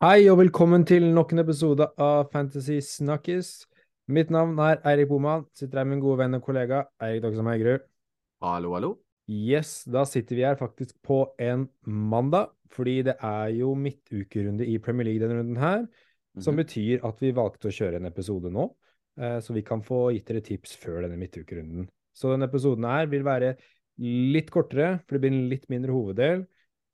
[0.00, 3.50] Hei og velkommen til nok en episode av Fantasy Snakkes.
[4.10, 5.44] Mitt navn er Eirik Boman.
[5.54, 7.84] Sitter her med min gode venn og kollega Eirik Dogsam Haugerud.
[8.42, 8.90] Hallo, hallo.
[9.30, 14.78] Yes, da sitter vi her faktisk på en mandag, fordi det er jo midtukerunde i
[14.82, 15.86] Premier League denne runden her,
[16.40, 16.64] som Mhm.
[16.64, 18.74] betyr at vi valgte å kjøre en episode nå,
[19.20, 21.88] så vi kan få gitt dere tips før denne midtukerunden.
[22.16, 23.54] Så denne episoden her vil være
[24.00, 26.46] litt kortere, for det blir en litt mindre hoveddel,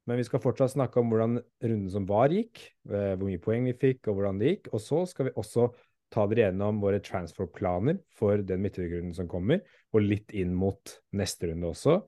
[0.07, 2.61] men vi skal fortsatt snakke om hvordan runden som var gikk,
[2.91, 4.69] eh, hvor mye poeng vi fikk, og hvordan det gikk.
[4.75, 5.69] Og så skal vi også
[6.15, 11.51] ta dere gjennom våre transferplaner for den midtukerunden som kommer, og litt inn mot neste
[11.51, 11.99] runde også.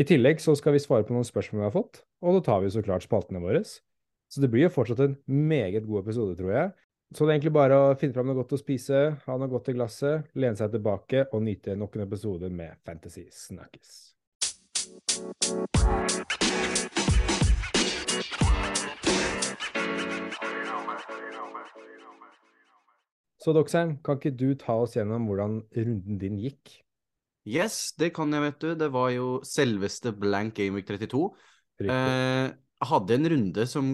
[0.00, 2.60] I tillegg så skal vi svare på noen spørsmål vi har fått, og da tar
[2.64, 3.64] vi så klart spaltene våre.
[3.64, 6.70] Så det blir jo fortsatt en meget god episode, tror jeg.
[7.12, 9.68] Så det er egentlig bare å finne fram noe godt å spise, ha noe godt
[9.68, 13.98] i glasset, lene seg tilbake og nyte nok en episode med Fantasy Snakkes.
[23.42, 26.78] Så Doxheim, kan ikke du ta oss gjennom hvordan runden din gikk?
[27.44, 28.68] Yes, det kan jeg, vet du.
[28.78, 31.26] Det var jo selveste blank Gameweek 32.
[31.82, 31.92] Riktig.
[31.92, 32.52] Eh,
[32.88, 33.92] hadde en runde som,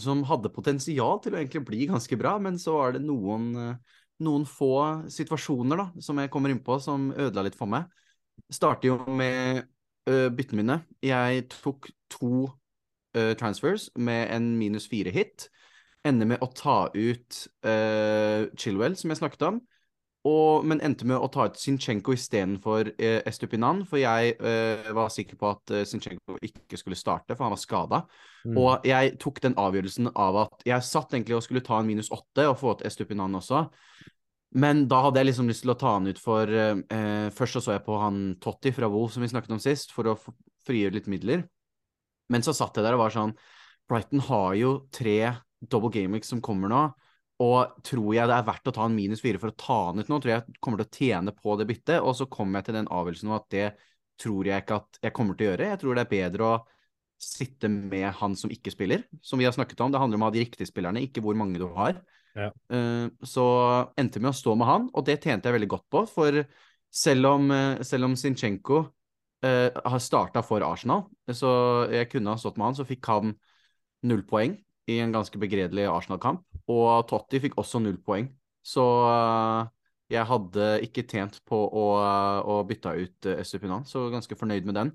[0.00, 3.52] som hadde potensial til å egentlig bli ganske bra, men så var det noen,
[4.24, 4.74] noen få
[5.12, 7.86] situasjoner da, som jeg kommer inn på, som ødela litt for meg.
[8.52, 9.64] Starter jo med
[10.10, 10.78] uh, byttene mine.
[11.04, 12.48] Jeg tok to
[13.16, 15.48] uh, transfers med en minus fire hit.
[16.04, 19.62] Ender med å ta ut uh, Chilwell, som jeg snakket om.
[20.24, 25.10] Og, men endte med å ta ut Zinchenko istedenfor eh, Estupinan, for jeg eh, var
[25.12, 28.00] sikker på at eh, Zinchenko ikke skulle starte, for han var skada.
[28.46, 28.56] Mm.
[28.56, 32.08] Og jeg tok den avgjørelsen av at jeg satt egentlig og skulle ta en minus
[32.14, 33.66] åtte og få ut Estupinan også.
[34.56, 37.64] Men da hadde jeg liksom lyst til å ta han ut for eh, Først så
[37.66, 40.18] så jeg på han Totti fra Wolf som vi snakket om sist, for å
[40.64, 41.44] frigjøre litt midler.
[42.32, 43.36] Men så satt jeg der og var sånn
[43.90, 46.84] Brighton har jo tre double gameweeks som kommer nå.
[47.42, 49.98] Og tror jeg det er verdt å ta en minus fire for å ta han
[49.98, 50.20] ut nå?
[50.22, 51.98] Tror jeg jeg kommer til å tjene på det byttet?
[51.98, 53.66] Og så kommer jeg til den avgjørelsen om at det
[54.22, 55.70] tror jeg ikke at jeg kommer til å gjøre.
[55.72, 56.56] Jeg tror det er bedre å
[57.24, 59.94] sitte med han som ikke spiller, som vi har snakket om.
[59.94, 61.98] Det handler om å ha de riktige spillerne, ikke hvor mange du har.
[62.34, 62.50] Ja.
[62.70, 63.46] Eh, så
[63.98, 66.04] endte med å stå med han, og det tjente jeg veldig godt på.
[66.10, 66.42] For
[66.94, 68.84] selv om, eh, selv om Sinchenko
[69.44, 71.50] eh, har starta for Arsenal, så
[71.92, 73.34] jeg kunne ha stått med han, så fikk han
[74.04, 74.58] null poeng
[74.90, 76.44] i en ganske begredelig Arsenal-kamp.
[76.70, 78.28] Og Totti fikk også null poeng.
[78.64, 79.72] Så eh,
[80.14, 81.86] jeg hadde ikke tjent på å,
[82.44, 84.94] å bytte ut Estupinan, så ganske fornøyd med den.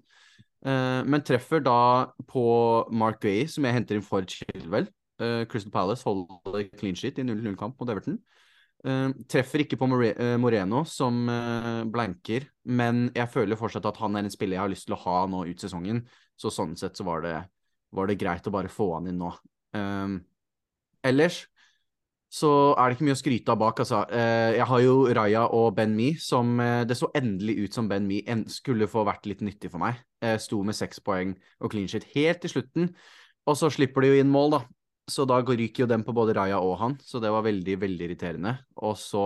[0.66, 2.46] Eh, men treffer da på
[2.92, 4.90] Mark Gray, som jeg henter inn for Chilwell.
[5.20, 8.20] Eh, Crystal Palace holder clean sheet i 0-0-kamp mot Everton.
[8.88, 14.16] Eh, treffer ikke på eh, Moreno, som eh, blanker, men jeg føler fortsatt at han
[14.16, 16.06] er en spiller jeg har lyst til å ha nå ut sesongen.
[16.40, 17.38] Så sånn sett så var det,
[17.96, 19.34] var det greit å bare få han inn nå.
[19.76, 20.18] Eh,
[21.10, 21.44] ellers
[22.30, 24.04] så er det ikke mye å skryte av bak, altså.
[24.06, 27.88] Uh, jeg har jo Raja og Ben Mi, som uh, det så endelig ut som
[27.90, 28.20] Ben Mi
[28.54, 29.98] skulle få vært litt nyttig for meg.
[30.22, 32.92] Uh, sto med seks poeng og clean shit helt til slutten,
[33.50, 34.62] og så slipper de jo inn mål, da.
[35.10, 38.06] Så da ryker jo den på både Raja og han, så det var veldig, veldig
[38.06, 38.54] irriterende.
[38.78, 39.24] Og så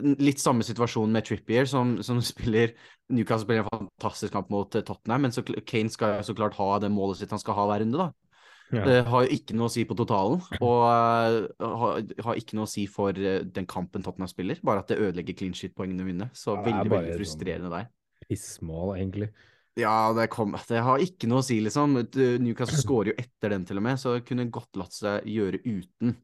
[0.00, 2.72] litt samme situasjon med Trippier, som, som spiller
[3.12, 6.78] Newcastle spiller en fantastisk kamp mot Tottenham, men så, Kane skal jo så klart ha
[6.80, 8.25] det målet sitt han skal ha hver runde, da.
[8.74, 8.82] Ja.
[8.82, 12.70] Det har ikke noe å si på totalen, og eh, har, har ikke noe å
[12.70, 16.26] si for eh, den kampen Tottenham spiller, bare at det ødelegger clean shit-poengene mine.
[16.34, 17.86] Så Ja, veldig, veldig sånn- frustrerende der.
[18.26, 19.28] Pissmål, egentlig.
[19.78, 21.94] Ja, det, kom, det har ikke noe å si, liksom.
[22.42, 26.16] Newcastle skårer jo etter den, til og med, så kunne godt latt seg gjøre uten.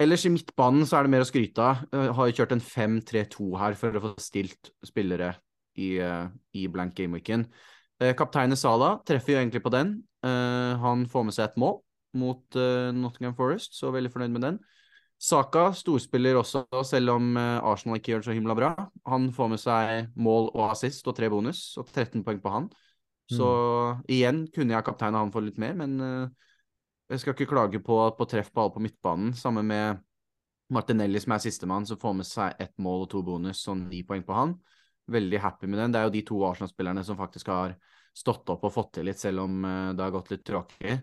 [0.00, 1.82] Ellers i midtbanen så er det mer å skryte av.
[2.16, 5.34] Har jo kjørt en 5-3-2 her for å få stilt spillere
[5.78, 7.44] i, eh, i blank gameweeken.
[8.00, 9.92] Eh, Kapteinen Sala treffer jo egentlig på den.
[10.22, 11.80] Eh, han får med seg et mål
[12.12, 14.56] mot uh, Nottingham Forest, så veldig fornøyd med den.
[15.22, 18.72] Saka storspiller også, selv om uh, Arsenal ikke gjør det så himla bra.
[19.08, 22.68] Han får med seg mål og assist og tre bonus, og 13 poeng på han.
[23.32, 23.46] Så
[24.12, 25.94] igjen kunne jeg kapteina han for litt mer, men
[27.08, 29.30] jeg skal ikke klage på, på treff på alle på midtbanen.
[29.38, 30.02] Samme med
[30.72, 34.02] Martinelli, som er sistemann, som får med seg ett mål og to bonus, sånn ni
[34.04, 34.54] poeng på han.
[35.12, 35.94] Veldig happy med den.
[35.94, 37.76] Det er jo de to Arsenal-spillerne som faktisk har
[38.12, 41.00] stått opp og fått til litt, selv om eh, det har gått litt tråkig.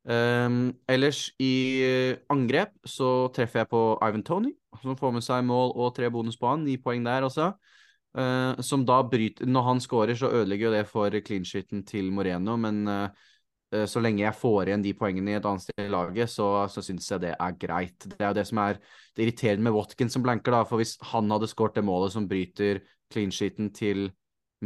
[0.00, 1.54] Um, ellers i
[1.84, 6.08] eh, angrep så treffer jeg på Ivan Tony, som får med seg mål og tre
[6.12, 6.64] bonus på han.
[6.64, 7.50] Ni poeng der også.
[8.16, 12.08] Uh, som da bryter Når han scorer, så ødelegger jo det for clean sheeten til
[12.10, 15.92] Moreno, men eh, så lenge jeg får igjen de poengene i et annet sted i
[15.92, 18.08] laget, så, så syns jeg det er greit.
[18.08, 20.64] Det er jo det som er det irriterende med Watkins som blanker, da.
[20.66, 24.08] For hvis han hadde skåret det målet som bryter clean sheeten til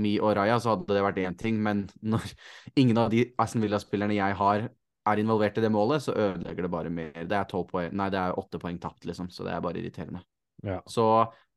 [0.00, 1.60] Mi og Raja, så hadde det vært én ting.
[1.62, 2.26] Men når
[2.80, 4.68] ingen av de Aston Villa-spillerne jeg har,
[5.04, 7.24] er involvert i det målet, så ødelegger det bare mer.
[7.28, 10.24] Det er poeng, nei, det er åtte poeng tapt, liksom, så det er bare irriterende.
[10.64, 10.78] Ja.
[10.88, 11.04] Så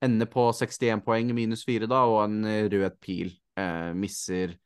[0.03, 3.31] ender på 61 poeng minus fire, da, og en rød pil.
[3.57, 4.57] Eh, misser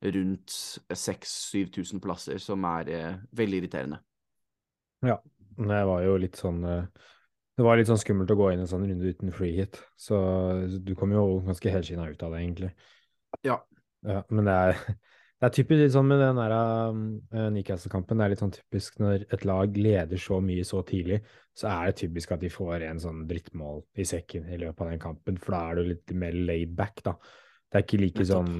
[0.00, 0.54] rundt
[0.94, 3.98] 6000-7000 plasser, som er eh, veldig irriterende.
[5.04, 5.18] Ja.
[5.58, 6.84] Det var jo litt sånn eh,
[7.58, 10.18] Det var litt sånn skummelt å gå inn en sånn runde uten free hit, så
[10.78, 12.68] du kom jo ganske helskinna ut av det, egentlig.
[13.46, 13.60] Ja.
[14.06, 14.78] Ja, men det er,
[15.38, 18.18] det er typisk litt sånn med den der uh, Newcastle-kampen.
[18.18, 21.20] Det er litt sånn typisk når et lag leder så mye så tidlig,
[21.58, 24.94] så er det typisk at de får en sånn drittmål i sekken i løpet av
[24.94, 27.18] den kampen, for da er du litt mer laid back, da.
[27.68, 28.52] Det er ikke like sånn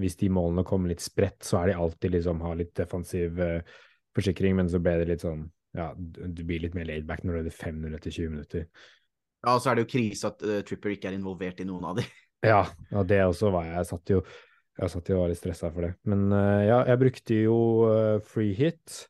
[0.00, 3.74] Hvis de målene kommer litt spredt, så er de alltid liksom har litt defensiv uh,
[4.16, 5.44] forsikring, men så ble det litt sånn
[5.76, 8.68] Ja, du, blir litt mer laid back når du er 5 minutter, 20 minutter.
[9.44, 11.90] Ja, og så er det jo krise at uh, Tripper ikke er involvert i noen
[11.90, 12.06] av de.
[12.44, 12.60] Ja,
[12.94, 13.78] og det også var jeg.
[13.80, 14.20] Jeg satt jo,
[14.80, 15.92] jeg satt jo og var litt stressa for det.
[16.10, 17.58] Men eh, ja, jeg brukte jo
[17.90, 19.04] eh, free hit.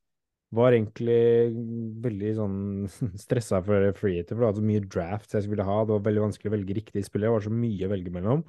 [0.55, 1.23] Var egentlig
[2.05, 2.59] veldig sånn
[3.25, 5.81] stressa for free hit, for det var så mye drafts jeg skulle ha.
[5.83, 7.31] Det var veldig vanskelig å velge riktig spiller.
[7.31, 8.45] Det var så mye å velge mellom.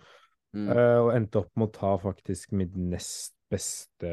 [0.55, 0.67] Mm.
[0.69, 4.11] Uh, og endte opp med å ta faktisk mitt nest beste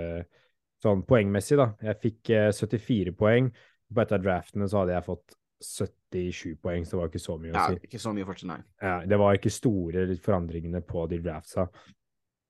[0.82, 1.68] sånn poengmessig, da.
[1.86, 3.52] Jeg fikk uh, 74 poeng.
[3.92, 7.38] På et av draftene så hadde jeg fått 77 poeng, så det var ikke så
[7.40, 7.78] mye å si.
[7.78, 8.60] Ja, ikke så mye fortsatt, nei.
[8.82, 11.68] Ja, det var ikke store forandringene på de draftsa.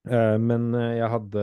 [0.09, 1.43] Uh, men eh, jeg hadde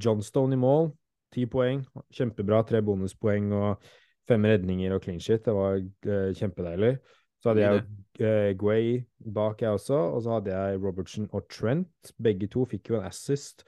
[0.00, 0.92] Johnstone i mål,
[1.34, 1.82] ti poeng.
[2.14, 2.62] Kjempebra.
[2.64, 3.90] Tre bonuspoeng og
[4.28, 5.44] fem redninger og clean shit.
[5.44, 6.96] Det var uh, kjempedeilig.
[7.38, 7.82] Så hadde jeg
[8.20, 9.04] uh, Guay
[9.34, 9.94] bak, jeg også.
[9.94, 12.12] Og så hadde jeg Robertson og Trent.
[12.22, 13.64] Begge to fikk jo en assist,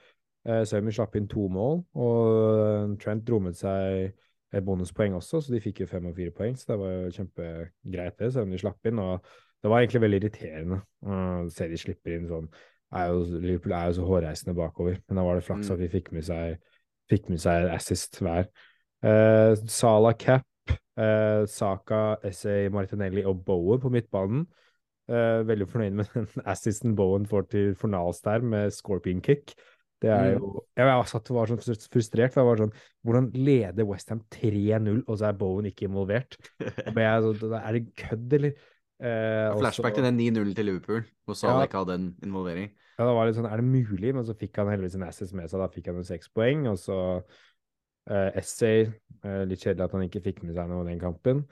[0.48, 1.84] uh, vi slapp inn to mål.
[1.94, 4.10] Og eh, Trent dro med seg
[4.66, 6.56] bonuspoeng også, så de fikk jo fem og fire poeng.
[6.58, 8.98] Så det var jo kjempegreit, det, selv om de slapp inn.
[8.98, 9.30] Og
[9.62, 12.48] det var egentlig veldig irriterende å se de slipper inn sånn.
[12.98, 15.72] Er jo, Liverpool er jo så hårreisende bakover, men da var det flaks Mm.
[15.74, 16.58] at de fikk med seg,
[17.10, 18.48] fikk med seg assist hver.
[19.02, 20.46] Eh, Sala Cap,
[20.98, 24.46] eh, Saka, Essay, Martinelli og Bowen på midtbanen.
[25.08, 29.54] Eh, veldig fornøyd med den assisten Bowen får til Fornals der, med scorpion kick.
[30.00, 30.40] Det er Mm.
[30.40, 31.60] jo Jeg, jeg satt var sånn
[31.92, 32.72] frustrert, for jeg var sånn
[33.04, 36.36] Hvordan leder Westham 3-0, og så er Bowen ikke involvert?
[36.58, 38.54] Jeg så, Er det kødd, eller?
[39.00, 41.66] Eh, Flashback til den 9-0 til Liverpool, hvor Salah Ja.
[41.68, 42.70] ikke hadde en involvering.
[42.98, 44.14] Ja, det var litt sånn, er det mulig?
[44.14, 46.66] Men så fikk han heldigvis en assist med seg, da fikk han jo seks poeng,
[46.68, 46.98] og så
[48.10, 48.82] eh, Essay,
[49.24, 51.44] eh, litt kjedelig at han ikke fikk med seg noe i den kampen.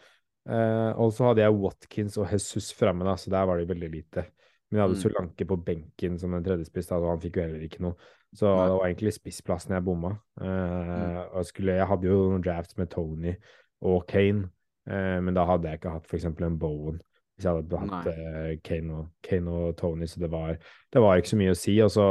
[0.48, 3.90] Eh, og så hadde jeg Watkins og Jesus framme, da, så der var det veldig
[3.92, 4.26] lite.
[4.70, 5.02] Men jeg hadde Mm.
[5.04, 7.94] Solanke på benken som en tredjespiss, og han fikk jo heller ikke noe.
[8.36, 10.10] Så det var egentlig spissplassen jeg bomma.
[10.40, 11.36] Eh, Mm.
[11.38, 13.34] og skulle, jeg hadde jo noen drafts med Tony
[13.82, 14.50] og Kane,
[14.88, 16.24] eh, men da hadde jeg ikke hatt f.eks.
[16.24, 17.00] en Bowen.
[17.38, 20.56] Hvis jeg hadde hatt eh, Kane, og, Kane og Tony, så det var,
[20.92, 21.78] det var ikke så mye å si.
[21.80, 22.06] Og så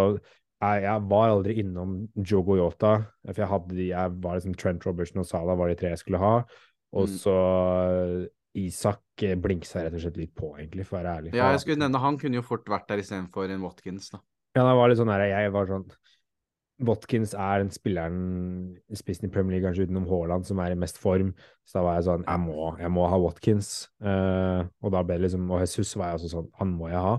[0.62, 2.96] jeg, jeg var aldri innom Jogo Yota,
[3.28, 6.00] for jeg hadde de, jeg var liksom Trent Robertson og Salah var de tre jeg
[6.02, 6.34] skulle ha.
[6.96, 7.18] Og Mm.
[7.20, 7.36] så
[8.24, 8.28] eh,
[8.58, 11.34] Isak eh, blinksa rett og slett litt på, egentlig, for å være ærlig.
[11.36, 14.18] Ja, jeg skulle nevne han kunne jo fort vært der istedenfor en Watkins, da.
[14.56, 15.84] Ja, det var litt sånn der, jeg var sånn
[16.86, 18.20] Watkins er den spilleren
[18.94, 21.32] i spissen i Premier League, kanskje utenom Haaland, som er i mest form.
[21.66, 23.72] Så da var jeg sånn, jeg må, jeg må ha Watkins.
[24.04, 27.02] Uh, og da ble det liksom, og Jesus var jeg også sånn, han må jeg
[27.02, 27.16] ha.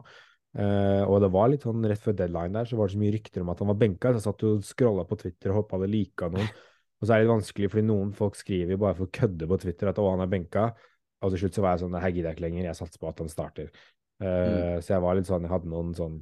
[0.58, 3.16] Uh, og det var litt sånn rett før deadline der, så var det så mye
[3.16, 4.14] rykter om at han var benka.
[4.14, 6.48] Så jeg satt og scrolla på Twitter og håpa det lika noen.
[6.98, 9.50] Og så er det litt vanskelig, fordi noen folk skriver jo bare for å kødde
[9.50, 10.70] på Twitter at å, han er benka.
[11.22, 13.10] Og til slutt så var jeg sånn, her gidder jeg ikke lenger, jeg satser på
[13.10, 13.70] at han starter.
[14.22, 16.18] Eh, Så jeg var litt sånn, jeg hadde noen sånn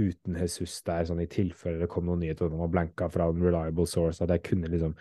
[0.00, 3.42] uten Jesus der, sånn i tilfelle det kom noen nyheter om var blanka fra en
[3.44, 4.96] reliable source, at jeg kunne liksom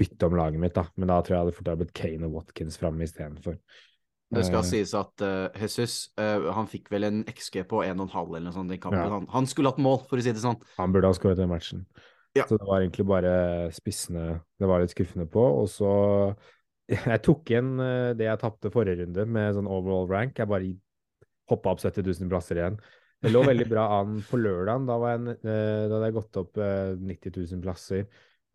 [0.00, 0.86] bytte om laget mitt, da.
[0.96, 3.58] Men da tror jeg hadde fort blitt Kane og Watkins framme istedenfor.
[4.30, 8.14] Det skal Eh, sies at uh, Jesus uh, han fikk vel en XG på 1,5
[8.14, 9.02] eller noe sånt i kampen.
[9.02, 9.10] Ja.
[9.16, 10.60] Han, han skulle hatt mål, for å si det sånn.
[10.78, 11.82] Han burde ha skåret den matchen.
[12.38, 12.44] Ja.
[12.46, 13.32] Så det var egentlig bare
[13.74, 15.42] spissene det var litt skuffende på.
[15.64, 15.90] Og så
[16.90, 17.76] Jeg tok igjen
[18.18, 20.38] det jeg tapte forrige runde med sånn overall rank.
[20.38, 20.72] Jeg bare
[21.50, 22.78] hoppa opp 70 000 plasser igjen.
[23.20, 24.86] Det lå veldig bra an på lørdagen.
[24.88, 28.06] Da, var jeg, eh, da hadde jeg gått opp eh, 90 000 plasser.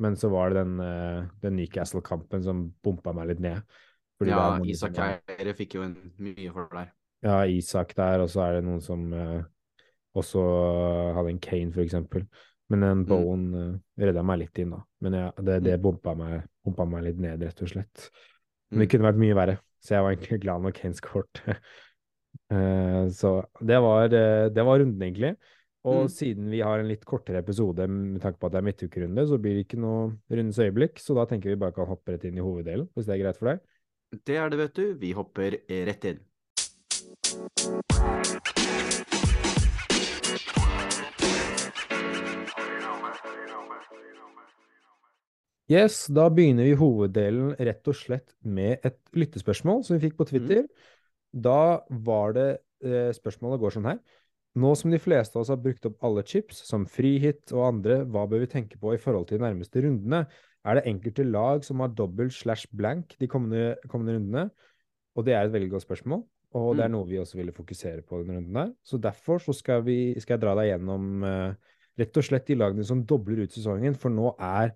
[0.02, 3.62] Men så var det den, eh, den Newcastle-kampen som bompa meg litt ned.
[4.20, 6.90] Fordi Ja, Isak Eire fikk jo en mye for det der.
[7.26, 9.44] Ja, Isak der, og så er det noen som eh,
[10.16, 10.42] også
[11.18, 12.26] hadde en Kane, for eksempel.
[12.72, 13.06] Men en Mm.
[13.06, 14.80] Bowen uh, redda meg litt inn, da.
[15.06, 18.08] Men ja, det, det bompa, meg, bompa, meg litt ned, rett og slett.
[18.72, 18.92] Men det Mm.
[18.96, 21.44] kunne vært mye verre, så jeg var egentlig glad når Kane skårte.
[22.52, 25.36] Eh, så det var, eh, det var, runden, egentlig.
[25.86, 26.10] Og mm.
[26.10, 29.38] siden vi har en litt kortere episode med tanke på at det er midtukerunde, så
[29.42, 31.02] blir det ikke noe rundens øyeblikk.
[31.02, 33.42] Så da tenker vi bare kan hoppe rett inn i hoveddelen, hvis det er greit
[33.42, 33.66] for deg?
[34.26, 34.86] Det er det, vet du.
[35.02, 36.24] Vi hopper eh, rett inn.
[45.66, 50.28] Yes, da begynner vi hoveddelen rett og slett med et lyttespørsmål som vi fikk på
[50.28, 50.30] mm.
[50.30, 50.68] Twitter.
[50.68, 50.95] Mm.
[51.36, 52.50] Da var det
[52.86, 54.00] eh, Spørsmålet går sånn her.
[54.56, 57.98] Nå som de fleste av oss har brukt opp alle chips, som frihit og andre,
[58.08, 60.22] hva bør vi tenke på i forhold til de nærmeste rundene?
[60.66, 64.46] Er det enkelte lag som har dobbelt slash blank de kommende, kommende rundene?
[65.20, 66.24] Og det er et veldig godt spørsmål,
[66.56, 66.96] og det er Mm.
[66.96, 68.72] noe vi også ville fokusere på denne runden her.
[68.84, 71.54] Så derfor så skal, vi, skal jeg dra deg gjennom eh,
[72.00, 74.72] rett og slett de lagene som dobler ut sesongen, for nå er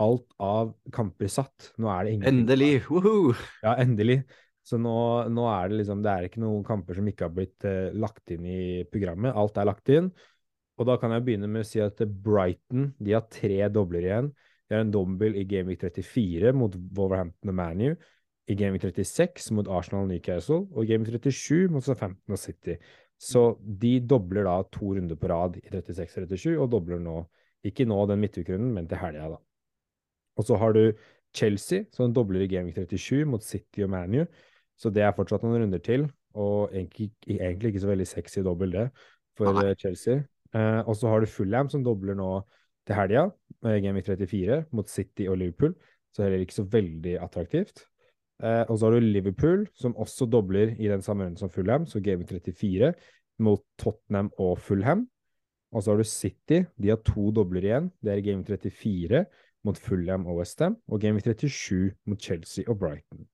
[0.00, 1.70] alt av kamper satt.
[1.78, 2.82] Nå er det ingen Endelig!
[2.90, 3.34] Woohoo!
[3.62, 4.24] Ja, endelig.
[4.70, 4.96] Så nå,
[5.34, 8.30] nå er det liksom Det er ikke noen kamper som ikke har blitt eh, lagt
[8.30, 8.60] inn i
[8.90, 9.34] programmet.
[9.34, 10.12] Alt er lagt inn.
[10.80, 14.30] Og da kan jeg begynne med å si at Brighton de har tre dobler igjen.
[14.70, 17.90] De har en dobbel i Gameweek 34 mot Wolverhampton og ManU.
[18.50, 20.62] I Gameweek 36 mot Arsenal og Newcastle.
[20.70, 22.78] Og Gameweek 37 mot Southampton og City.
[23.20, 27.18] Så de dobler da to runder på rad i 36 og 37, og dobler nå
[27.66, 29.36] Ikke nå den midtukerunden, men til helga, da.
[30.40, 30.94] Og så har du
[31.36, 34.24] Chelsea, som dobler i Gameweek 37 mot City og ManU.
[34.80, 36.06] Så det er fortsatt noen runder til,
[36.38, 38.86] og egentlig, egentlig ikke så veldig sexy dobbel, det,
[39.36, 39.70] for Nei.
[39.70, 40.22] eh, Chelsea.
[40.56, 42.30] Eh, og så har du Fulham, som dobler nå
[42.88, 43.28] til helga,
[43.64, 45.74] eh, Gameweek 34, mot City og Liverpool.
[46.14, 47.84] Så heller ikke så veldig attraktivt.
[48.42, 51.86] Eh, og så har du Liverpool, som også dobler i den samme runden som Fulham,
[51.86, 52.94] så Gameweek 34
[53.38, 55.06] mot Tottenham og Fulham.
[55.72, 57.92] Og så har du City, de har to dobler igjen.
[58.02, 59.24] Det er Game Gameweek 34
[59.64, 63.28] mot Fulham og Westham, og Gameweek 37 mot Chelsea og Brighton.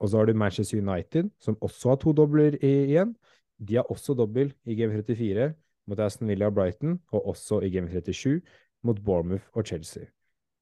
[0.00, 3.14] Og så har du Manchester United, som også har to dobler igjen.
[3.60, 5.52] De har også dobbel i Game 34
[5.86, 8.40] mot Aston Villa og Brighton, og også i Game 37
[8.82, 10.08] mot Bournemouth og Chelsea.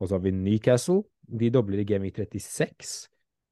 [0.00, 1.02] Og så har vi Newcastle.
[1.40, 3.08] De dobler i Game 36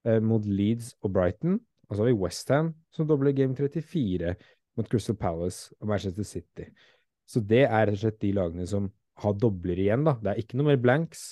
[0.07, 1.61] eh, mot Leeds og Brighton.
[1.88, 4.35] Og så har vi Westham, som dobler i Game 34
[4.76, 6.71] mot Crystal Palace og Manchester City.
[7.26, 8.90] Så det er rett og slett de lagene som
[9.23, 10.16] har dobler igjen, da.
[10.23, 11.31] Det er ikke noe mer blanks.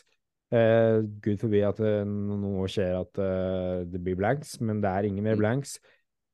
[0.55, 5.09] Eh, Gud forbi at eh, noe skjer at eh, det blir blanks, men det er
[5.09, 5.43] ingen mer Mm.
[5.43, 5.79] blanks.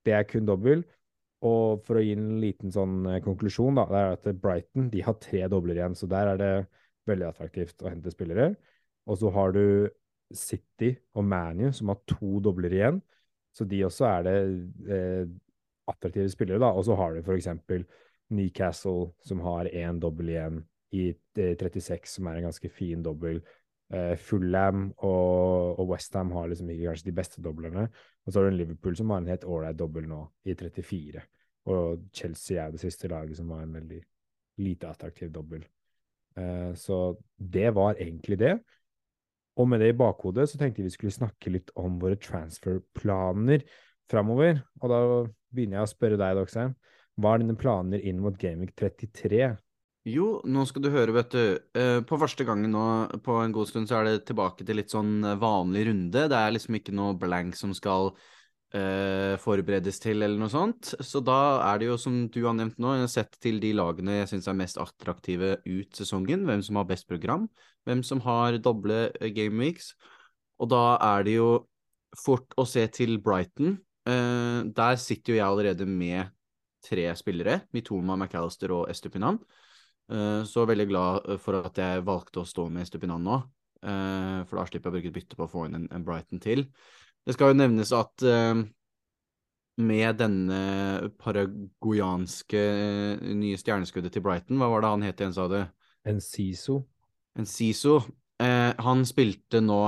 [0.05, 0.85] Det er kun dobbel.
[1.43, 5.01] Og for å gi en liten sånn eh, konklusjon, da, det er at Brighton de
[5.07, 6.53] har tre dobler igjen, så der er det
[7.09, 8.51] veldig attraktivt å hente spillere.
[9.09, 9.89] Og så har du
[10.37, 13.01] City og ManU som har to dobler igjen,
[13.57, 14.37] så de også er det
[14.93, 15.25] eh,
[15.91, 16.75] attraktive spillere, da.
[16.77, 17.87] Og så har du eksempel
[18.31, 20.61] Newcastle som har én dobbel igjen
[20.95, 23.41] i eh, 36, som er en ganske fin dobbel.
[23.91, 27.89] Eh, Fulham og, og Westham har liksom ikke kanskje de beste doblerne.
[28.25, 31.25] Og så har du en Liverpool som har en helt ålreit dobbel nå, i 34.
[31.71, 34.01] Og Chelsea er det siste laget som har en veldig
[34.63, 35.65] lite attraktiv dobbel.
[36.39, 37.01] Eh, så
[37.37, 38.59] det var egentlig det.
[39.59, 43.67] Og med det i bakhodet så tenkte jeg vi skulle snakke litt om våre transferplaner
[44.11, 44.63] framover.
[44.81, 45.01] Og da
[45.51, 46.77] begynner jeg å spørre deg, Doxheim.
[47.21, 49.51] Hva er dine planer inn mot Gaming 33?
[50.09, 51.41] Jo, nå skal du høre, vet du.
[51.77, 52.85] Eh, På første gangen nå
[53.25, 56.23] på en god stund så er det tilbake til litt sånn eh, vanlig runde.
[56.33, 60.95] Det er liksom ikke noe blank som skal uh, forberedes til, eller noe sånt.
[61.05, 64.33] Så da er det jo, som du har nevnt nå, sett til de lagene jeg
[64.33, 66.49] syns er mest attraktive ut sesongen.
[66.49, 67.51] Hvem som har best program,
[67.85, 69.93] hvem som har doble game weeks.
[70.65, 71.55] Og da er det jo
[72.25, 73.77] fort å se til Brighton.
[74.09, 76.33] Uh, der sitter jo jeg allerede med
[76.89, 77.67] tre spillere.
[77.77, 79.37] Mitoma, McAllister og Estupinan.
[79.45, 79.60] Eh,
[80.47, 83.37] Så veldig glad eh, for at jeg valgte å stå med Stupinan nå.
[83.85, 86.07] eh, For da slipper jeg å bruke et bytte på å få inn en, en
[86.07, 86.67] Brighton til.
[87.27, 88.63] Det skal jo nevnes at eh,
[89.81, 90.61] med denne
[91.21, 95.61] paraguyanske eh, nye stjerneskuddet til Brighton, hva var det han het igjen, sa du?
[96.09, 96.83] En Siso?
[97.39, 98.01] Enciso.
[98.41, 99.83] Eh, han spilte nå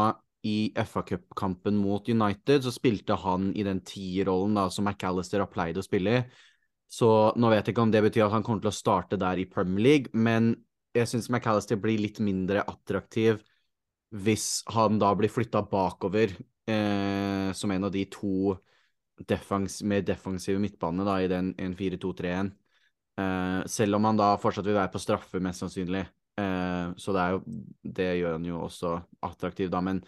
[0.49, 5.79] i FA Cup-kampen mot United, så spilte han i den tierrollen som McAllister har pleid
[5.79, 6.23] å spille i.
[6.93, 7.09] Så
[7.41, 9.49] nå vet jeg ikke om det betyr at han kommer til å starte der i
[9.49, 10.53] Premier League, men
[10.93, 13.41] jeg syns McAllister blir litt mindre attraktiv
[14.13, 16.35] hvis han da blir flytta bakover
[16.69, 18.53] eh, som en av de to
[19.29, 22.51] defens mer defensive midtbanene da, i den 1-4-2-3-1.
[23.23, 26.05] Eh, selv om han da fortsatt vil være på straffe, mest sannsynlig.
[26.41, 27.41] Eh, så det, jo,
[28.01, 28.95] det gjør han jo også
[29.31, 29.81] attraktiv, da.
[29.85, 30.03] Men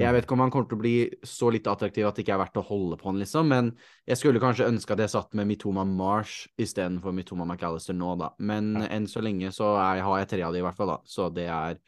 [0.00, 0.94] jeg vet ikke om han kommer til å bli
[1.26, 3.48] så litt attraktiv at det ikke er verdt å holde på han, liksom.
[3.52, 3.70] Men
[4.08, 8.30] jeg skulle kanskje ønske at jeg satt med Mitoma Marsh istedenfor Mitoma McAllister nå, da.
[8.38, 8.86] Men Ja.
[8.96, 10.98] enn så lenge så er, har jeg tre av de i hvert fall, da.
[11.04, 11.78] Så det er,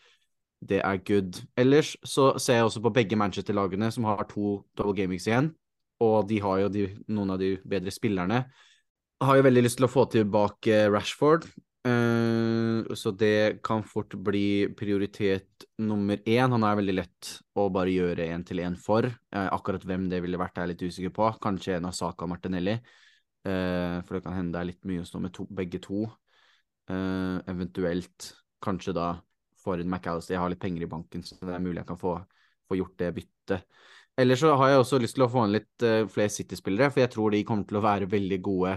[0.62, 1.40] det er good.
[1.57, 5.54] Ellers så ser jeg også på begge Manchester-lagene som har to double gamings igjen.
[6.02, 8.45] Og de har jo de, noen av de bedre spillerne.
[9.23, 11.47] Har jo veldig lyst til å få tilbake Rashford.
[11.83, 16.51] Eh, så det kan fort bli prioritet nummer én.
[16.55, 19.07] Han er veldig lett å bare gjøre én til én for.
[19.07, 21.31] Eh, akkurat hvem det ville vært, er jeg litt usikker på.
[21.43, 22.77] Kanskje en av Saka Martinelli.
[23.43, 26.07] Eh, for det kan hende det er litt mye å stå med to, begge to.
[26.93, 28.27] Eventuelt
[28.61, 29.07] kanskje da
[29.62, 30.35] for en McAllister.
[30.35, 32.17] Jeg har litt penger i banken, så det er mulig jeg kan få,
[32.69, 33.69] få gjort det byttet.
[34.19, 37.01] Ellers så har jeg også lyst til å få inn litt uh, flere City-spillere, for
[37.01, 38.75] jeg tror de kommer til å være veldig gode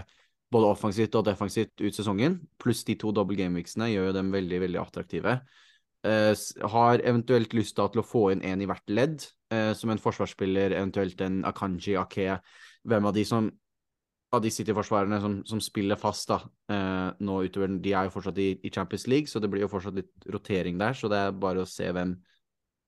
[0.52, 2.40] både offensivt og defensivt ut sesongen.
[2.62, 5.40] Pluss de to double game-weeksene gjør jo dem veldig, veldig attraktive.
[6.06, 6.32] Uh,
[6.70, 10.76] har eventuelt lyst til å få inn en i hvert ledd, uh, som en forsvarsspiller,
[10.76, 12.36] eventuelt en Akanji, Ake.
[12.86, 13.50] Hvem av de som
[14.34, 16.40] av de City-forsvarerne som, som, spiller fast da,
[16.72, 19.70] uh, nå utover De er jo fortsatt i, i, Champions League, så det blir jo
[19.70, 20.96] fortsatt litt rotering der.
[20.98, 22.16] Så det er bare å se hvem,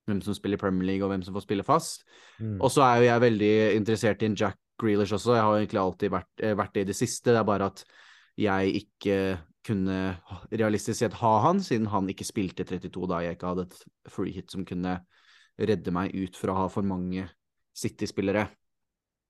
[0.06, 2.06] hvem som spiller Premier League, og hvem som får spille fast.
[2.38, 2.58] Mm.
[2.58, 5.36] Og så er jo jeg veldig interessert i en Jack Grealish også.
[5.36, 7.32] Jeg har egentlig alltid vært, eh, vært det i det siste.
[7.32, 7.84] Det er bare at
[8.38, 9.18] jeg ikke
[9.68, 9.98] kunne
[10.50, 14.32] realistisk sett ha han, siden han ikke spilte 32 da jeg ikke hadde et free
[14.32, 15.00] hit som kunne
[15.58, 17.26] redde meg ut fra å ha for mange
[17.78, 18.48] City-spillere.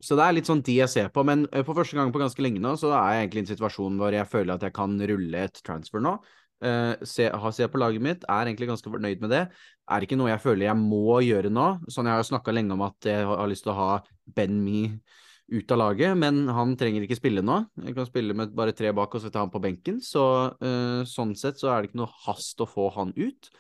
[0.01, 2.21] Så det er litt sånn de jeg ser på, men for på første gang på
[2.23, 4.77] ganske lenge nå, så er jeg egentlig i en situasjon hvor jeg føler at jeg
[4.77, 6.15] kan rulle et transfer nå.
[6.59, 9.43] Uh, se, se, på laget mitt, er egentlig ganske fornøyd med det.
[9.91, 11.67] Er ikke noe jeg føler jeg må gjøre nå.
[11.91, 13.91] Sånn Jeg har jo snakka lenge om at jeg har lyst til å ha
[14.39, 15.01] Ben Me
[15.49, 17.59] ut av laget, men han trenger ikke spille nå.
[17.87, 21.35] Jeg kan spille med bare tre bak og sette han på benken, så uh, sånn
[21.39, 23.51] sett så er det ikke noe hast å få han ut.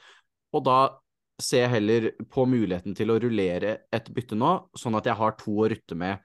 [0.56, 0.78] Og da
[1.40, 5.36] ser jeg heller på muligheten til å rullere et bytte nå, sånn at jeg har
[5.38, 6.24] to å rutte med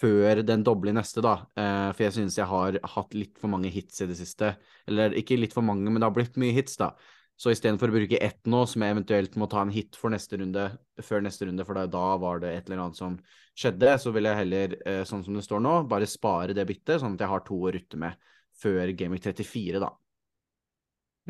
[0.00, 1.40] før den doble neste, da.
[1.58, 4.54] Uh, for jeg synes jeg har hatt litt for mange hits i det siste.
[4.88, 6.94] Eller ikke litt for mange, men det har blitt mye hits, da.
[7.40, 10.36] Så istedenfor å bruke ett nå, som jeg eventuelt må ta en hit for neste
[10.36, 10.66] runde,
[11.00, 13.16] før neste runde, for da var det et eller annet som
[13.60, 17.00] skjedde, så vil jeg heller, uh, sånn som det står nå, bare spare det byttet,
[17.02, 19.92] sånn at jeg har to å rutte med før Gaming 34, da.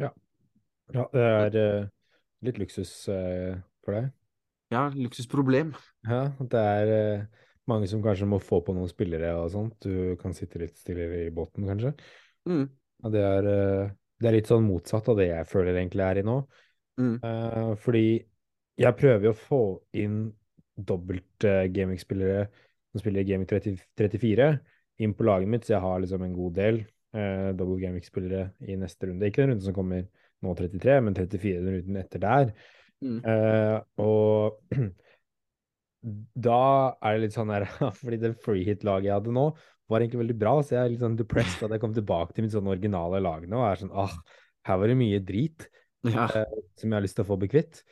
[0.01, 0.15] Ja.
[0.95, 1.91] Ja, det er uh,
[2.47, 4.11] litt luksus for deg.
[4.71, 5.75] Ja, luksusproblem.
[6.07, 6.91] Ja, det er
[7.71, 9.77] mange som kanskje må få på noen spillere og sånt.
[9.83, 11.95] Du kan sitte litt stillere i båten, kanskje.
[12.49, 12.67] Mm.
[13.05, 16.21] Ja, det, er, eh, det er litt sånn motsatt av det jeg føler egentlig er
[16.21, 16.37] i nå.
[17.01, 17.15] Mm.
[17.81, 18.05] Fordi
[18.81, 19.63] jeg prøver jo å få
[19.97, 20.19] inn
[20.87, 22.45] dobbelt uh, gaming-spillere
[22.91, 24.49] som spiller Gaming 30, 34
[25.01, 26.81] inn på laget mitt, så jeg har liksom en god del
[27.17, 29.29] uh, dobbelt gaming-spillere i neste runde.
[29.29, 30.09] Ikke den runden som kommer
[30.41, 32.53] nå 33, men 34 den runden etter der.
[33.01, 33.21] Mm.
[33.25, 34.83] Uh, og
[36.49, 36.61] da
[37.05, 37.65] er det litt sånn her
[38.01, 39.47] Fordi det freehit-laget jeg hadde nå,
[39.91, 42.47] var egentlig veldig bra, så jeg er litt sånn depressed at jeg kom tilbake til
[42.47, 43.59] mitt sånn originale lag nå.
[43.59, 44.15] Og er sånn ah,
[44.69, 45.67] her var det mye drit
[46.07, 46.27] ja.
[46.27, 47.83] uh, som jeg har lyst til å få bekvitt.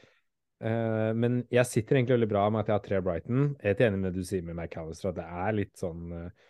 [0.59, 3.43] Eh, men jeg sitter egentlig veldig bra med at jeg har tre Brighton.
[3.55, 6.15] Jeg er helt enig med det du sier med McAllister, at det er litt sånn
[6.15, 6.47] uh,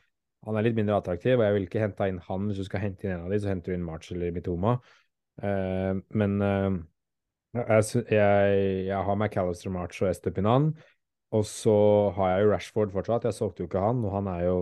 [0.46, 2.46] Han er litt mindre attraktiv, og jeg vil ikke hente inn han.
[2.48, 4.78] Hvis du skal hente inn en av de, så henter du inn March eller Mitoma.
[5.42, 6.38] Uh, men
[7.54, 10.70] jeg, jeg, jeg, har McAllister, March og Estepinan.
[11.34, 11.74] Og så
[12.16, 13.26] har jeg jo Rashford fortsatt.
[13.28, 14.58] Jeg solgte jo ikke han, og han er jo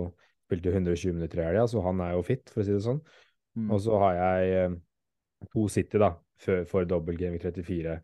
[0.47, 2.99] spilte 120 minutter i helga, så han er jo fit, for å si det sånn.
[3.59, 3.71] Mm.
[3.75, 4.75] Og så har jeg
[5.53, 7.97] to City, da, for, for dobbel Gaming 34.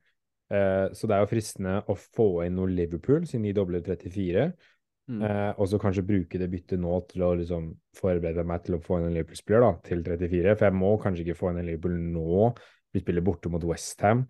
[0.54, 4.48] Eh, så det er jo fristende å få inn noe Liverpool, siden de dobler 34.
[5.12, 5.20] Mm.
[5.28, 8.82] Eh, og så kanskje bruke det byttet nå til å liksom forberede meg til å
[8.84, 10.56] få inn en Liverpool-spiller da, til 34.
[10.56, 12.54] For jeg må kanskje ikke få inn en Liverpool nå.
[12.94, 14.24] Vi spiller borte mot Westham.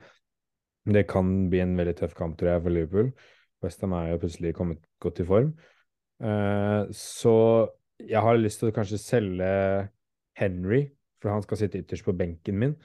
[0.84, 3.14] Det kan bli en veldig tøff kamp, tror jeg, for Liverpool.
[3.64, 5.54] Westham er jo plutselig kommet godt i form.
[6.24, 7.36] Uh, så
[8.04, 9.54] jeg har lyst til å kanskje selge
[10.40, 10.82] Henry,
[11.22, 12.76] for han skal sitte ytterst på benken min.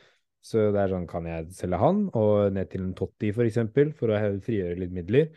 [0.44, 3.92] Så det er sånn, kan jeg selge han, og ned til en Totti for eksempel,
[3.96, 5.32] for å frigjøre litt midler.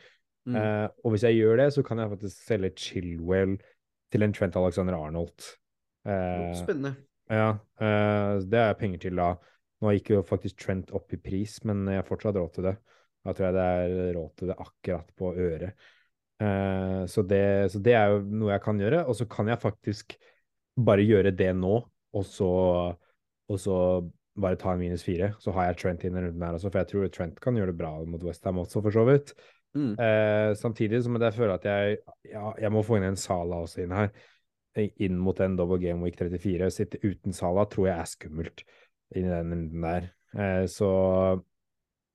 [0.49, 0.55] Mm.
[0.57, 3.55] Uh, og hvis jeg gjør det, så kan jeg faktisk selge Chilwell
[4.11, 5.47] til en Trent Alexander Arnold.
[6.07, 6.95] Uh, Spennende.
[7.31, 9.29] Ja, det er penger til da.
[9.81, 12.75] Nå gikk jo faktisk Trent opp i pris, men jeg har fortsatt råd til det.
[13.21, 15.85] Da tror jeg det er råd til det akkurat på øret.
[16.41, 19.03] Uh, så, det, så, det, er jo noe jeg kan gjøre.
[19.05, 20.17] Og så kan jeg faktisk
[20.81, 21.75] bare gjøre det nå,
[22.17, 22.51] og så,
[23.51, 23.77] og så
[24.39, 25.33] bare ta en minus fire.
[25.39, 27.73] Så har jeg Trent inn i runden her også, for jeg tror Trent kan gjøre
[27.73, 29.33] det bra mot Westham også, for så vidt.
[29.75, 29.93] Mm.
[29.95, 33.85] Eh, samtidig som jeg føler at jeg, ja, jeg må få inn en Sala også
[33.85, 34.11] inn her.
[35.03, 36.71] Inn mot en double game week 34.
[36.71, 38.65] Sitte uten Sala tror jeg er skummelt
[39.15, 40.11] i den runden der.
[40.35, 40.91] Eh, så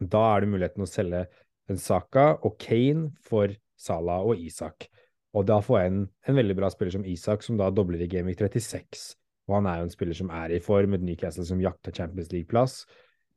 [0.00, 1.26] da er det muligheten å selge
[1.70, 4.88] en Saka og Kane for Sala og Isak.
[5.36, 8.08] Og da får jeg en, en veldig bra spiller som Isak, som da dobler i
[8.08, 9.16] Gameweek 36.
[9.46, 12.32] Og han er jo en spiller som er i form, et Newcastle som jakter Champions
[12.32, 12.80] League-plass.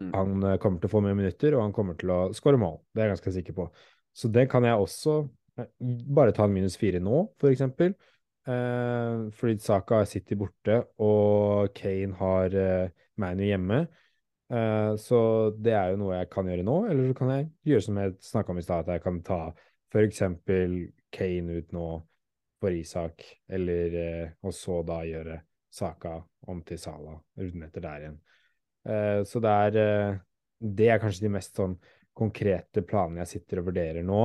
[0.02, 0.12] Mm.
[0.16, 2.80] Han uh, kommer til å få mer minutter, og han kommer til å skåre mål.
[2.94, 3.68] Det er jeg ganske sikker på.
[4.18, 5.68] Så det kan jeg også uh,
[6.18, 7.94] bare ta en minus fire nå, for eksempel.
[8.50, 13.80] Eh, fordi Saka sitter borte, og Kane har eh, Manu hjemme.
[14.50, 15.20] Eh, så
[15.54, 18.16] det er jo noe jeg kan gjøre nå, eller så kan jeg gjøre som jeg
[18.32, 19.42] snakka om i stad, at jeg kan ta
[19.92, 20.24] f.eks.
[21.12, 21.90] Kane ut nå
[22.62, 25.38] for Isak, eller uh, og så da gjøre
[25.70, 26.18] Saka
[26.50, 28.20] om til Sala runden etter der igjen.
[28.88, 30.20] Uh, så det er
[30.60, 31.78] det er kanskje de mest sånn
[32.20, 34.24] konkrete planene jeg sitter og vurderer nå.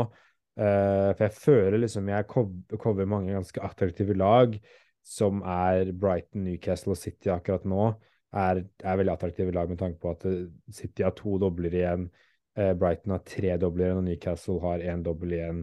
[0.59, 4.57] Uh, for jeg føler liksom jeg cover mange ganske attraktive lag,
[5.05, 7.93] som er Brighton, Newcastle og City akkurat nå.
[8.35, 12.09] Er, er veldig attraktive lag med tanke på at eh, City har to dobler igjen,
[12.55, 15.61] Brighton har tre dobler igjen, og Newcastle har én dobbel igjen.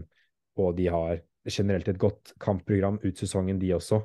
[0.62, 4.00] Og de har generelt et godt kampprogram ut sesongen, de også.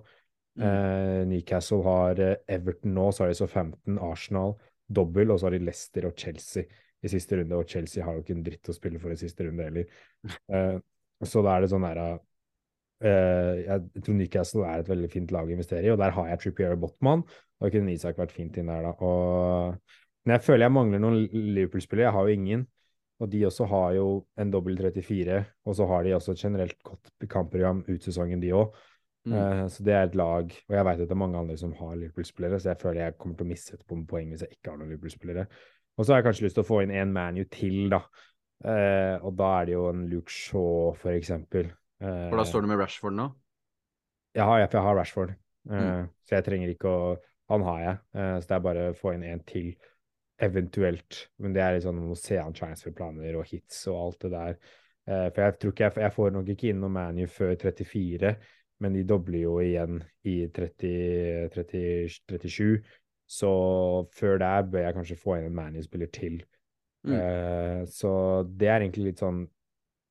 [0.57, 0.65] Mm.
[0.65, 4.57] Uh, Newcastle har Everton nå, så har de så 15, Arsenal
[4.89, 6.67] dobbel, og så har de Leicester og Chelsea
[7.05, 9.47] i siste runde, og Chelsea har jo ikke en dritt å spille for i siste
[9.47, 9.91] runde heller.
[10.51, 10.79] Uh,
[11.31, 15.49] så da er det sånn der uh, Jeg tror Newcastle er et veldig fint lag
[15.49, 17.27] å investere i, og der har jeg Trippier Botman.
[17.61, 18.95] Da kunne Isak vært fint inn der, da.
[19.01, 22.09] Og, men jeg føler jeg mangler noen Liverpool-spillere.
[22.09, 22.67] Jeg har jo ingen.
[23.17, 26.77] Og de også har jo en dobbel 34, og så har de også et generelt
[26.85, 28.75] godt kampprogram ut sesongen, de òg.
[29.27, 29.35] Mm.
[29.35, 31.73] Uh, så det er et lag, og jeg vet at det er mange andre som
[31.81, 34.71] har Liverpool-spillere, så jeg føler jeg kommer til å misse et poeng hvis jeg ikke
[34.71, 35.47] har noen Liverpool-spillere.
[35.97, 38.03] Og så har jeg kanskje lyst til å få inn en ManU til, da.
[38.65, 41.71] Eh, og da er det jo en Luke Shaw, for eksempel.
[42.01, 43.31] Eh, for da står du med Rashford nå?
[44.37, 45.33] Har, jeg, jeg har Rashford,
[45.71, 46.09] eh, mm.
[46.29, 49.13] så jeg trenger ikke å Han har jeg, eh, så det er bare å få
[49.15, 49.69] inn en til,
[50.43, 51.21] eventuelt.
[51.39, 54.31] Men det er litt sånn, man må se an transferplaner og hits og alt det
[54.33, 54.59] der.
[55.07, 58.33] Eh, for jeg tror ikke jeg, jeg får nok ikke inn noe ManU før 34,
[58.83, 62.85] men de dobler jo igjen i 30, 30, 37.
[63.27, 63.51] Så
[64.15, 66.41] før der bør jeg kanskje få inn en ManU-spiller til.
[67.07, 67.15] Mm.
[67.15, 68.11] Uh, så
[68.47, 69.45] det er egentlig litt sånn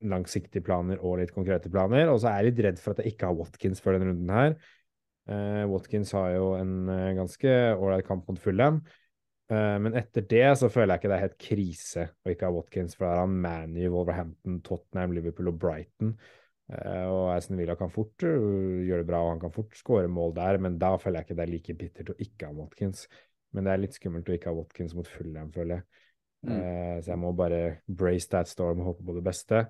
[0.06, 2.10] langsiktige planer og litt konkrete planer.
[2.12, 4.36] Og så er jeg litt redd for at jeg ikke har Watkins før denne runden
[4.36, 4.58] her.
[5.26, 8.84] Uh, Watkins har jo en uh, ganske ålreit kamp mot Fulham.
[9.46, 12.96] men etter det så føler jeg ikke det er helt krise å ikke ha Watkins,
[12.98, 16.16] for da har han ManU, Wolverhampton, Tottenham, Liverpool og Brighton.
[16.16, 20.10] Uh, og Aston Villa kan fort uh, gjøre det bra, og han kan fort skåre
[20.10, 23.06] mål der, men da føler jeg ikke det er like bittert å ikke ha Watkins.
[23.54, 25.86] Men det er litt skummelt å ikke ha Watkins mot Fulham, føler jeg.
[26.46, 26.56] Mm.
[26.56, 29.68] Uh, så jeg må bare brace that storm og håpe på det beste.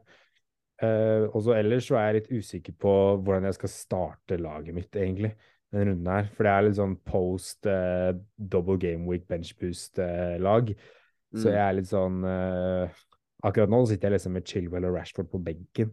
[0.85, 4.95] og så ellers så er jeg litt usikker på hvordan jeg skal starte laget mitt,
[4.95, 5.31] egentlig,
[5.71, 6.27] denne runden her.
[6.35, 7.67] For det er litt sånn post
[8.35, 10.73] double game week bench boost-lag.
[10.75, 11.39] Mm.
[11.39, 12.23] Så jeg er litt sånn
[13.45, 15.91] Akkurat nå sitter jeg liksom med Chilwell og Rashford på benken.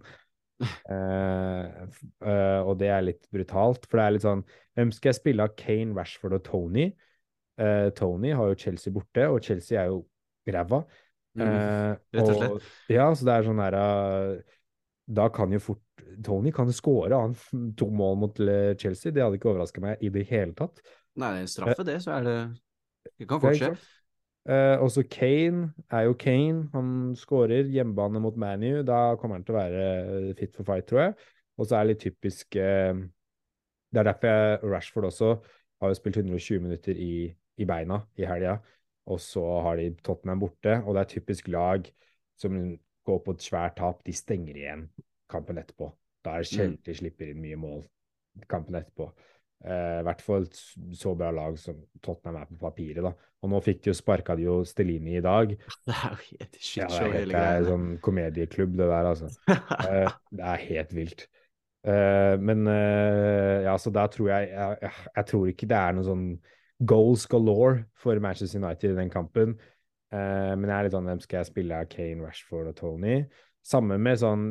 [0.62, 1.86] Uh,
[2.24, 4.44] uh, og det er litt brutalt, for det er litt sånn
[4.78, 6.88] Hvem skal jeg spille av Kane, Rashford og Tony?
[7.60, 10.02] Uh, Tony har jo Chelsea borte, og Chelsea er jo
[10.48, 10.82] ræva.
[11.38, 11.46] Mm,
[12.12, 12.56] rett og slett.
[12.58, 13.74] Og, ja, så det er sånn her
[15.16, 17.32] Da kan jo fort Tony kan jo skåre han
[17.78, 18.40] to mål mot
[18.80, 19.14] Chelsea.
[19.14, 20.82] Det hadde ikke overraska meg i det hele tatt.
[21.20, 22.36] Nei, straffe det, så er det
[23.16, 23.70] Det kan fort skje.
[24.42, 26.68] Uh, også Kane er jo Kane.
[26.72, 28.82] Han skårer hjemmebane mot ManU.
[28.86, 31.14] Da kommer han til å være eh, fit for fight, tror jeg.
[31.60, 33.02] Og så er det litt typisk eh,
[33.92, 35.32] Det er derfor jeg, Rashford også
[35.82, 37.28] har jo spilt 120 minutter i,
[37.58, 38.56] i beina i helga.
[39.06, 41.86] Og så har de Tottenham borte, og det er typisk lag
[42.38, 42.58] som
[43.06, 44.02] går på et svært tap.
[44.06, 44.86] De stenger igjen
[45.30, 45.90] kampen etterpå.
[46.22, 47.82] Da er det sjelden de slipper inn mye mål
[48.50, 49.10] kampen etterpå.
[49.62, 53.02] Eh, I hvert fall så bra lag som Tottenham er på papiret.
[53.04, 53.12] da.
[53.42, 55.54] Og nå fikk de jo sparka de jo Stelini i dag.
[55.86, 59.10] Det er jo helt shit ja, det er, helt, det er sånn komedieklubb, det der,
[59.12, 59.30] altså.
[59.88, 61.28] eh, det er helt vilt.
[61.82, 66.06] Eh, men eh, ja, så da tror jeg, jeg, jeg tror ikke det er noe
[66.06, 66.26] sånn
[66.86, 69.56] goals galore for Manchester United i den kampen.
[70.12, 73.22] Eh, men jeg er litt sånn Hvem skal jeg spille av Kane, Rashford og Tony?
[73.66, 74.50] Samme med sånn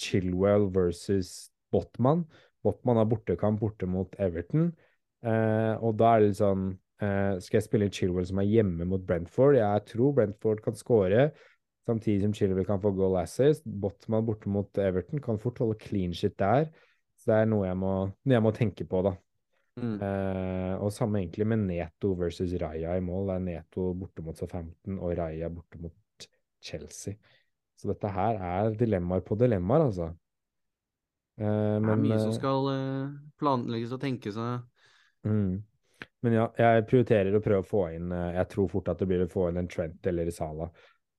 [0.00, 2.26] Chilwell versus Botman.
[2.64, 4.70] Botman har bortekamp borte mot Everton.
[5.24, 6.62] Eh, og da er det litt sånn
[7.04, 9.58] eh, Skal jeg spille Chilwell som er hjemme mot Brentford?
[9.58, 11.26] Jeg tror Brentford kan skåre,
[11.88, 13.64] samtidig som Chilwell kan få goal assist.
[13.64, 16.70] Botman borte mot Everton kan fort holde clean shit der.
[17.20, 19.16] Så det er noe jeg må, noe jeg må tenke på, da.
[19.80, 19.96] Mm.
[20.02, 23.28] Eh, og samme egentlig med Neto versus Raja i mål.
[23.28, 26.26] Det er Neto borte mot Southampton og Raja borte mot
[26.64, 27.16] Chelsea.
[27.80, 30.10] Så dette her er dilemmaer på dilemmaer, altså.
[31.40, 34.38] Men, det er mye som eh, skal uh, planlegges og tenkes.
[35.24, 35.60] Mm.
[36.24, 39.22] Men ja, jeg prioriterer å prøve å få inn Jeg tror fort at det blir
[39.24, 40.68] å få inn en Trent eller Sala.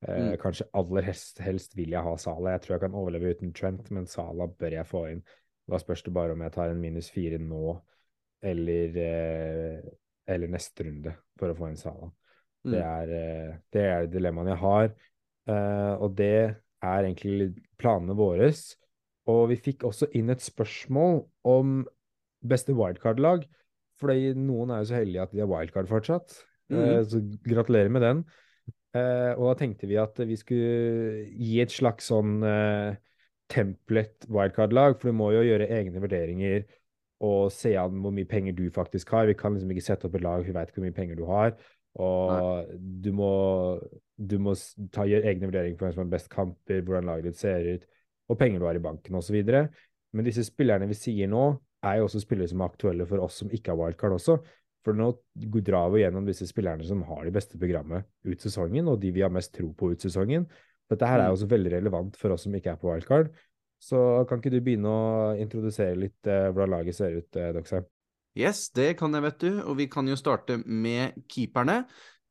[0.01, 0.35] Mm.
[0.41, 2.55] Kanskje aller helst, helst, vil jeg ha Sala.
[2.55, 5.23] Jeg tror jeg kan overleve uten Trent, men Sala bør jeg få inn.
[5.69, 7.75] Da spørs det bare om jeg tar en minus fire nå
[8.45, 8.97] eller,
[10.25, 12.09] eller neste runde for å få inn Sala.
[12.65, 12.73] Mm.
[12.73, 13.13] Det er,
[13.73, 14.91] det er dilemmaene jeg har,
[16.01, 16.33] og det
[16.81, 18.49] er egentlig planene våre.
[19.29, 21.81] Og vi fikk også inn et spørsmål om
[22.41, 23.45] beste wildcard-lag.
[24.01, 26.39] Fordi noen er jo så heldige at de har wildcard fortsatt.
[26.71, 26.79] Mm.
[26.81, 28.23] Eh, så gratulerer med den.
[28.97, 32.97] Eh, og da tenkte vi at vi skulle gi et slags sånn eh,
[33.51, 36.65] template wildcard-lag, for du må jo gjøre egne vurderinger
[37.21, 39.27] og se an hvor mye penger du faktisk har.
[39.29, 41.27] Vi kan liksom ikke sette opp et lag, vi veit ikke hvor mye penger du
[41.29, 41.53] har.
[42.01, 42.71] Og
[43.03, 43.33] du må
[44.21, 44.53] du må
[44.93, 47.85] ta, gjøre egne vurderinger på hvem som har best kamper, hvordan laget ditt ser ut,
[48.31, 49.37] og penger du har i banken osv.
[50.11, 51.43] Men disse spillerne vi sier nå,
[51.81, 54.37] er jo også spillere som er aktuelle for oss som ikke har wildcard også.
[54.85, 55.11] For nå
[55.61, 59.23] drar vi gjennom disse spillerne som har de beste programmet ut sesongen, og de vi
[59.25, 60.47] har mest tro på ut sesongen.
[60.91, 61.37] Dette her er mm.
[61.37, 63.31] også veldig relevant for oss som ikke er på wildcard.
[63.81, 63.97] Så
[64.29, 67.87] kan ikke du begynne å introdusere litt eh, hvordan laget ser ut, eh, Doxheim?
[68.37, 69.51] Yes, det kan jeg, vet du.
[69.65, 71.81] Og vi kan jo starte med keeperne.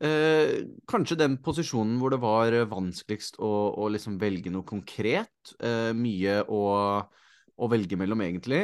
[0.01, 3.51] Eh, kanskje den posisjonen hvor det var vanskeligst å,
[3.85, 5.55] å liksom velge noe konkret.
[5.61, 6.61] Eh, mye å,
[7.05, 8.63] å, velge mellom, egentlig.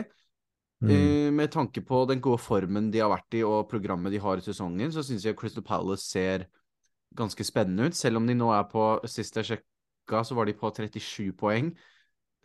[0.80, 0.92] Mm.
[0.92, 4.40] Eh, med tanke på den gode formen de har vært i, og programmet de har
[4.40, 6.46] i sesongen, så syns jeg Crystal Palace ser
[7.16, 7.98] ganske spennende ut.
[7.98, 11.68] Selv om de nå er på Sist jeg sjekka, så var de på 37 poeng.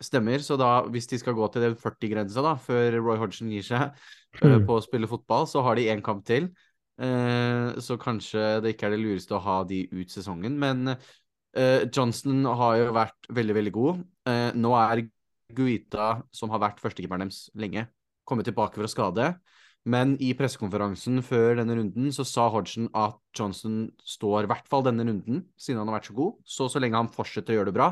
[0.02, 0.42] Stemmer.
[0.44, 3.88] Så da, hvis de skal gå til den 40-grensa da, før Roy Hodgson gir seg
[4.42, 4.66] mm.
[4.68, 6.50] på å spille fotball, så har de én kamp til.
[7.02, 10.58] Uh, så kanskje det ikke er det lureste å ha de ut sesongen.
[10.60, 10.94] Men
[11.52, 13.98] Johnson Johnston har jo vært veldig, veldig god.
[14.56, 15.02] nå er
[15.52, 17.82] Guita, som har vært førstekeeperen deres lenge,
[18.24, 19.26] kommet tilbake fra skade.
[19.82, 24.84] Men i pressekonferansen før denne runden så sa Hodgson at Johnson står i hvert fall
[24.86, 26.38] denne runden, siden han har vært så god.
[26.46, 27.88] Så så lenge han fortsetter å gjøre det bra,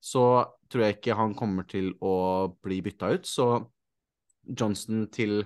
[0.00, 0.24] så
[0.72, 2.14] tror jeg ikke han kommer til å
[2.64, 3.28] bli bytta ut.
[3.28, 3.48] Så
[4.48, 5.42] Johnson til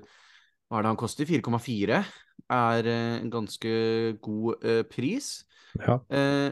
[0.69, 1.27] hva er det han koster?
[1.27, 2.03] 4,4
[2.51, 3.73] er en ganske
[4.25, 5.45] god uh, pris.
[5.79, 5.99] Ja.
[6.11, 6.51] Uh,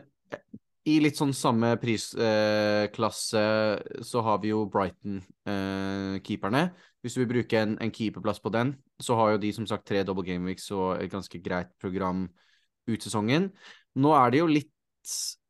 [0.86, 6.68] I litt sånn samme prisklasse uh, så har vi jo Brighton-keeperne.
[7.02, 9.86] Hvis du vil bruke en, en, keeperplass på den, så har jo de som sagt
[9.88, 12.26] tre double game weeks og et ganske greit program
[12.86, 13.50] ut sesongen.
[13.98, 14.72] Nå er det jo litt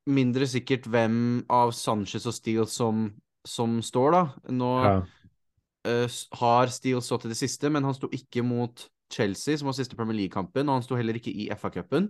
[0.06, 3.08] mindre sikkert hvem av Sanchez og Steele som,
[3.46, 4.22] som står, da.
[4.54, 4.98] Nå ja.
[5.88, 9.76] uh, har Steele stått i det siste, men han sto ikke mot Chelsea, som var
[9.78, 12.08] siste Premier League-kampen, og han sto heller ikke i FA-cupen.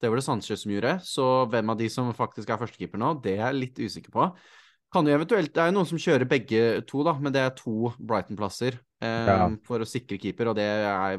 [0.00, 3.14] Det var det Sanchez som gjorde, så hvem av de som faktisk er førstekeeper nå,
[3.24, 4.28] det er jeg litt usikker på.
[4.92, 7.54] Kan jo eventuelt, Det er jo noen som kjører begge to, da, men det er
[7.56, 9.48] to Brighton-plasser eh, ja.
[9.66, 10.68] for å sikre keeper, og det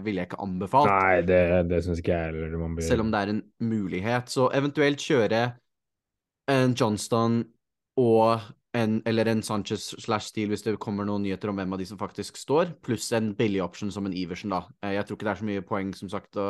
[0.06, 0.92] ville jeg ikke anbefalt.
[0.94, 2.78] Nei, det, det syns ikke jeg heller.
[2.86, 4.32] Selv om det er en mulighet.
[4.32, 5.42] Så eventuelt kjøre
[6.54, 7.42] en Johnston
[8.00, 8.46] og
[8.78, 11.88] en, eller en Sanchez slash Steele hvis det kommer noen nyheter om hvem av de
[11.90, 14.64] som faktisk står, pluss en billig option som en Iversen, da.
[14.84, 16.48] Eh, jeg tror ikke det er så mye poeng som sagt å,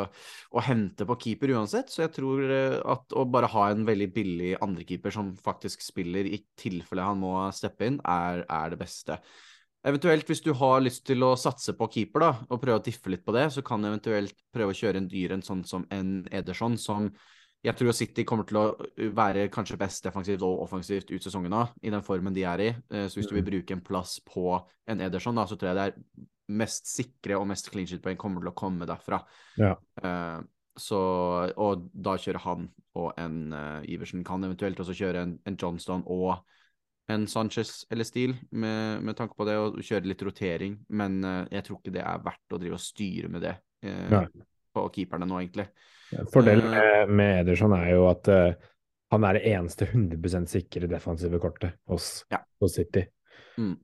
[0.51, 4.09] å hente på keeper uansett, så jeg tror eh, at å bare ha en veldig
[4.15, 9.21] billig andrekeeper som faktisk spiller i tilfelle han må steppe inn, er, er, det beste.
[9.87, 13.13] Eventuelt hvis du har lyst til å satse på keeper da, og prøve å diffe
[13.13, 15.87] litt på det, så kan du eventuelt prøve å kjøre en dyr en sånn som
[15.93, 17.11] en Ederson, som
[17.65, 18.65] jeg tror City kommer til å
[19.17, 22.67] være kanskje best defensivt og offensivt ut sesongen nå, i den formen de er i.
[22.93, 23.49] Eh, så hvis du vil mm.
[23.49, 26.27] bruke en plass på en Ederson, da, så tror jeg det er
[26.61, 29.19] mest sikre og mest clean shit-poeng kommer til å komme derfra.
[29.59, 29.73] Ja.
[29.99, 30.39] Uh,
[30.77, 30.99] så,
[31.57, 34.23] og da kjører han og en uh, Iversen.
[34.23, 36.37] Kan eventuelt også kjøre en, en Johnston og
[37.11, 40.77] en Sanchez eller Steele, med, med, tanke på det, og kjøre litt rotering.
[40.87, 43.57] Men uh, jeg tror ikke det er verdt å drive og styre med det
[44.77, 45.67] på keeperne nå, egentlig.
[46.33, 48.69] Fordelen med, med, Ederson er jo at uh,
[49.11, 52.41] han er det eneste 100 sikre defensive kortet hos, ja.
[52.61, 53.05] hos City.
[53.57, 53.75] Mm.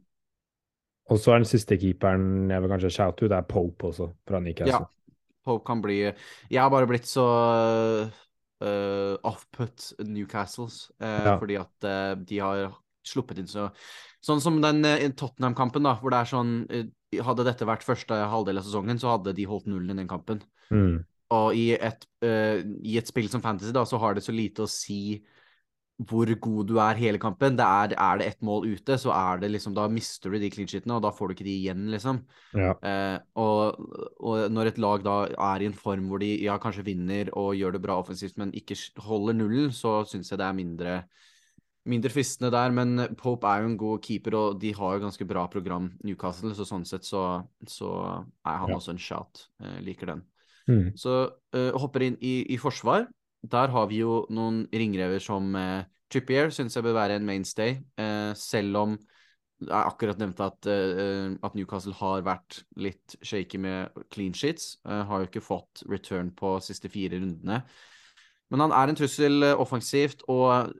[1.11, 4.09] Og så er den siste keeperen jeg vil kanskje shout ut, det er Pope også,
[4.27, 4.85] fra Newcastle.
[4.85, 7.25] Ja, Pope kan bli Jeg har bare blitt så
[8.63, 11.37] uh, off-put Newcastles, uh, ja.
[11.41, 12.65] fordi at uh, de har
[13.03, 13.69] sluppet inn så
[14.23, 14.85] Sånn som den
[15.19, 16.51] Tottenham-kampen, da, hvor det er sånn
[17.27, 20.39] Hadde dette vært første halvdel av sesongen, så hadde de holdt nullen i den kampen.
[20.71, 21.03] Mm.
[21.33, 24.65] Og i et, uh, i et, spill som Fantasy, da, så har det så lite
[24.65, 25.21] å si
[26.09, 27.55] hvor god du er hele kampen.
[27.57, 30.49] Det er, er det ett mål ute, så er det liksom Da mister du de
[30.51, 32.23] clean sheetene, og da får du ikke de igjen, liksom.
[32.57, 32.73] Ja.
[32.81, 33.83] Uh, og,
[34.17, 35.17] og, når et lag da
[35.53, 38.55] er i en form hvor de ja, kanskje vinner og gjør det bra offensivt, men
[38.57, 40.97] ikke holder nullen, så syns jeg det er mindre
[41.89, 45.25] mindre fristende der, men Pope er jo en god keeper, og de har jo ganske
[45.27, 47.23] bra program, Newcastle, så sånn sett så,
[47.67, 47.89] så
[48.47, 48.77] er han ja.
[48.77, 49.47] også en shout.
[49.59, 50.23] Jeg liker den.
[50.69, 50.93] Mm.
[50.99, 51.15] Så
[51.55, 53.07] uh, hopper inn i, i, forsvar.
[53.43, 57.79] Der har vi jo noen ringrever som uh, Trippier syns jeg bør være en mainstay,
[57.99, 58.97] uh, selv om
[59.63, 64.77] jeg akkurat nevnte at, uh, at, Newcastle har vært litt shaky med clean sheets.
[64.83, 67.63] har jo ikke fått return på siste fire rundene.
[68.51, 70.75] Men han er en trussel offensivt, og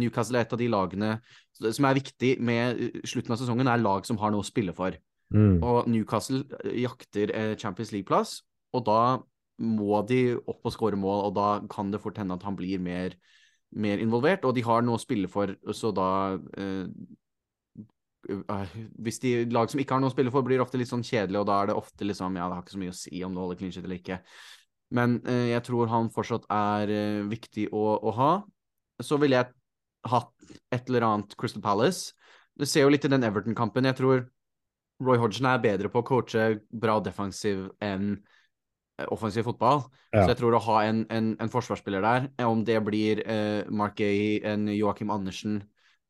[0.00, 1.10] Newcastle er et av de lagene
[1.58, 4.96] som er viktig med slutten av sesongen, er lag som har noe å spille for.
[5.34, 5.58] Mm.
[5.66, 6.46] Og Newcastle
[6.78, 8.38] jakter Champions League-plass,
[8.76, 9.00] og da
[9.62, 12.82] må de opp og skåre mål, og da kan det fort hende at han blir
[12.82, 13.14] mer,
[13.72, 14.44] mer involvert.
[14.44, 16.08] Og de har noe å spille for, så da
[16.60, 16.84] eh,
[18.28, 21.06] eh, Hvis de lag som ikke har noe å spille for, blir ofte litt sånn
[21.06, 23.24] kjedelig, og da er det ofte liksom Ja, det har ikke så mye å si
[23.24, 24.20] om du holder clean eller ikke.
[24.94, 28.32] Men eh, jeg tror han fortsatt er eh, viktig å, å ha.
[29.02, 29.52] så ville jeg
[30.06, 32.12] hatt et eller annet Crystal Palace.
[32.56, 33.88] Du ser jo litt i den Everton-kampen.
[33.88, 34.26] Jeg tror
[35.02, 38.14] Roy Hodgson er bedre på å coache bra defensiv enn
[39.12, 39.82] offensiv fotball.
[40.12, 40.22] Ja.
[40.22, 43.66] Så jeg tror å ha en, en, en forsvarsspiller der, eh, om det blir eh,
[43.68, 45.60] Mark Gay, en Joakim Andersen,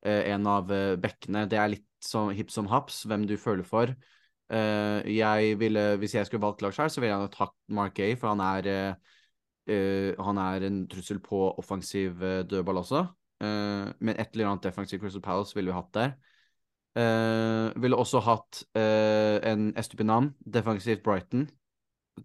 [0.06, 3.66] eh, en av eh, bekkene, det er litt som hipp som haps, hvem du føler
[3.66, 3.90] for.
[4.52, 7.96] Eh, jeg ville, hvis jeg skulle valgt lag selv, så ville jeg nok tatt Mark
[7.98, 9.18] Gay, for han er, eh,
[9.74, 13.02] eh, han er en trussel på offensiv eh, dødball også.
[13.42, 16.16] Eh, men et eller annet defensiv Crystal Palace ville vi hatt der.
[16.96, 21.48] Eh, ville også hatt eh, en Estupinam, defensivt Brighton.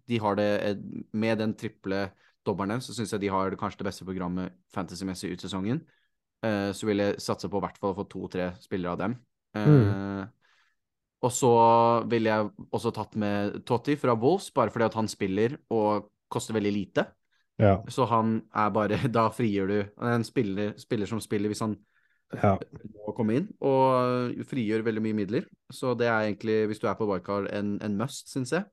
[0.08, 0.76] De har det eh,
[1.12, 2.06] Med den triple
[2.46, 5.82] dobbelen så syns jeg de har det kanskje det beste programmet fantasymessig ut sesongen.
[6.42, 9.12] Uh, så vil jeg satse på i hvert fall å få to-tre spillere av dem.
[9.54, 10.24] Eh,
[11.22, 11.52] Og så
[12.10, 16.56] ville jeg også tatt med Totti fra Wolves, bare fordi at han spiller og koster
[16.56, 17.04] veldig lite.
[17.62, 17.76] Ja.
[17.86, 19.78] Så han er bare Da frigjør du
[20.08, 21.76] en spiller, spiller som spiller hvis han
[22.32, 22.56] ja.
[23.04, 25.46] må komme inn, og frigjør veldig mye midler.
[25.70, 28.66] Så det er egentlig, hvis du er på wildcard, en, en must, syns jeg.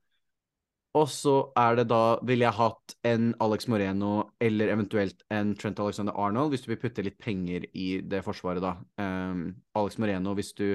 [0.98, 5.80] Og så er det da Ville jeg hatt en Alex Moreno eller eventuelt en Trent
[5.80, 8.74] Alexander Arnold, hvis du vil putte litt penger i det forsvaret, da.
[8.98, 10.74] Um, Alex Moreno, hvis du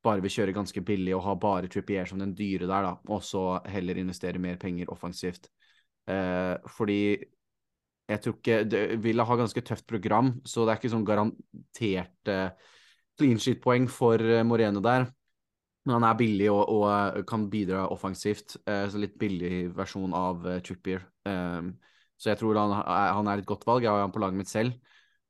[0.00, 3.20] bare vil kjøre ganske billig og ha bare Trippier som den dyre der, da, og
[3.24, 5.50] så heller investere mer penger offensivt.
[6.08, 7.02] Uh, fordi
[8.10, 12.38] jeg tror ikke det, Villa har ganske tøft program, så det er ikke sånn garanterte
[13.20, 15.04] clean sheet-poeng for eh, Moreno der.
[15.86, 18.58] Men han er billig og, og eh, kan bidra offensivt.
[18.68, 21.06] Eh, så litt billig versjon av eh, Trippier.
[21.24, 21.72] Um,
[22.20, 23.86] så jeg tror han er, han er et godt valg.
[23.86, 24.76] Jeg har han på laget mitt selv.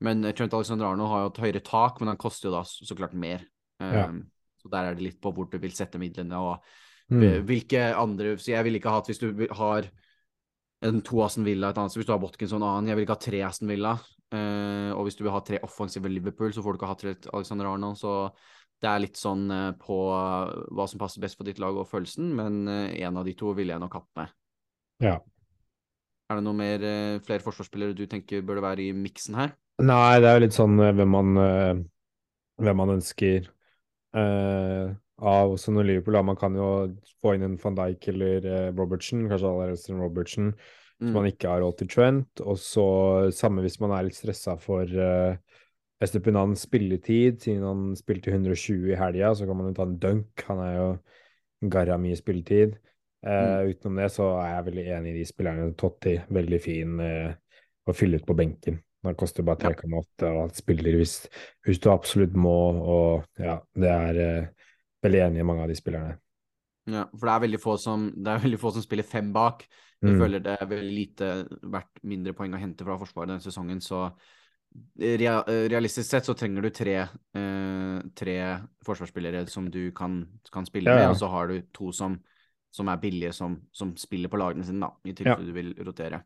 [0.03, 2.65] Men eh, Trent Alexander Arnold har jo et høyere tak, men han koster jo da
[2.67, 3.47] så klart mer.
[3.79, 4.07] Um, Ja.
[4.61, 6.65] Så der er det litt på hvor du vil sette midlene, og
[7.11, 7.23] Mm.
[7.27, 9.89] eh, hvilke andre Så jeg ville ikke hatt, hvis du har
[10.87, 13.17] en to Aston Villa et annet sted, hvis du har Watkinson annen, jeg vil ikke
[13.17, 13.97] ha tre Aston Villa.
[14.31, 17.15] Eh, og hvis du vil ha tre offensive Liverpool, så får du ikke ha tre
[17.35, 17.99] Alexander Arnold.
[17.99, 18.13] Så
[18.81, 22.31] det er litt sånn eh, på hva som passer best for ditt lag og følelsen,
[22.37, 24.33] men eh, en av de to ville jeg nok hatt med.
[25.05, 25.19] Ja.
[26.31, 29.55] Er det noe mer, eh, flere forsvarsspillere du tenker burde være i miksen her?
[29.81, 31.79] Nei, det er jo litt sånn eh, hvem man, eh,
[32.61, 33.49] hvem man ønsker
[34.17, 34.91] eh,
[35.21, 36.69] av også når Liverpool da, Man kan jo
[37.21, 40.55] få inn en van Dijk eller Robertsen, kanskje aller helst en Robertsen,
[41.01, 42.41] hvis som man ikke har råd til Trent.
[42.45, 42.87] Og så
[43.37, 45.37] samme hvis man er litt stressa for uh,
[46.01, 50.45] Estepinans spilletid, siden han spilte 120 i helga, så kan man jo ta en dunk.
[50.49, 50.87] Han er jo
[51.73, 52.79] garra mye spilletid.
[53.21, 55.67] Eh, Utenom det så er jeg veldig enig i de spillerne.
[55.77, 57.35] Totti, veldig fin eh,
[57.85, 58.81] å fylle ut på benken.
[59.05, 61.15] Han koster bare 3,8 og han spiller hvis,
[61.65, 62.57] hvis du absolutt må,
[62.97, 64.67] og ja, det er eh,
[65.05, 66.17] veldig enig i mange av de spillerne.
[66.91, 69.67] Ja, for det er veldig få som, det er veldig få som spiller fem bak.
[70.01, 70.17] Jeg Mm.
[70.17, 71.27] føler det er veldig lite
[71.69, 74.07] verdt mindre poeng å hente fra Forsvaret denne sesongen, så
[75.01, 76.97] realistisk sett så trenger du tre,
[77.35, 78.37] eh, tre
[78.87, 81.11] forsvarsspillere som du kan, kan spille Ja, med, ja.
[81.11, 82.19] og så har du to som,
[82.73, 86.23] som er billige, som, som spiller på lagene sine, da, i tilfelle du vil rotere.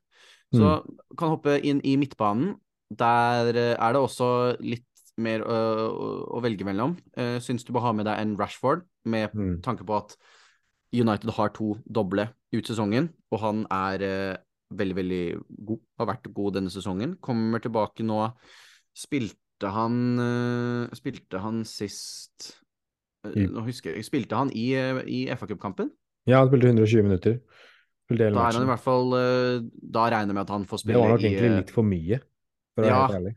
[0.54, 0.85] Så
[1.18, 2.54] kan hoppe inn i midtbanen.
[2.94, 4.28] Der eh, er det også
[4.61, 4.85] litt
[5.16, 5.57] mer å,
[5.94, 6.96] å, å velge mellom.
[7.16, 9.61] Uh, Syns du bør ha med deg en Rashford, med Mm.
[9.62, 10.16] tanke på at
[10.94, 14.37] United har to doble ut sesongen, og han er eh,
[14.72, 15.22] veldig, veldig
[15.68, 15.81] god.
[16.00, 17.16] Har vært god denne sesongen.
[17.24, 18.20] Kommer tilbake nå.
[18.94, 22.50] Spilte han eh, Spilte han sist
[23.27, 25.90] eh, Nå husker jeg Spilte han i, eh, i FA-cupkampen?
[26.31, 27.38] Ja, han spilte 120 minutter.
[28.07, 30.87] Spilte Da er han i hvert fall Da regner jeg med at han får Det
[30.87, 32.20] spille var nok i egentlig litt for mye,
[32.74, 33.03] for å være ja.
[33.03, 33.35] helt ærlig.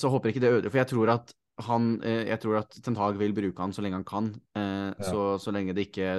[0.00, 3.18] Så håper jeg ikke det ødelegger, for jeg tror at han Jeg tror at Tentag
[3.20, 4.30] vil bruke han så lenge han kan.
[4.56, 6.14] Eh, så, så lenge det ikke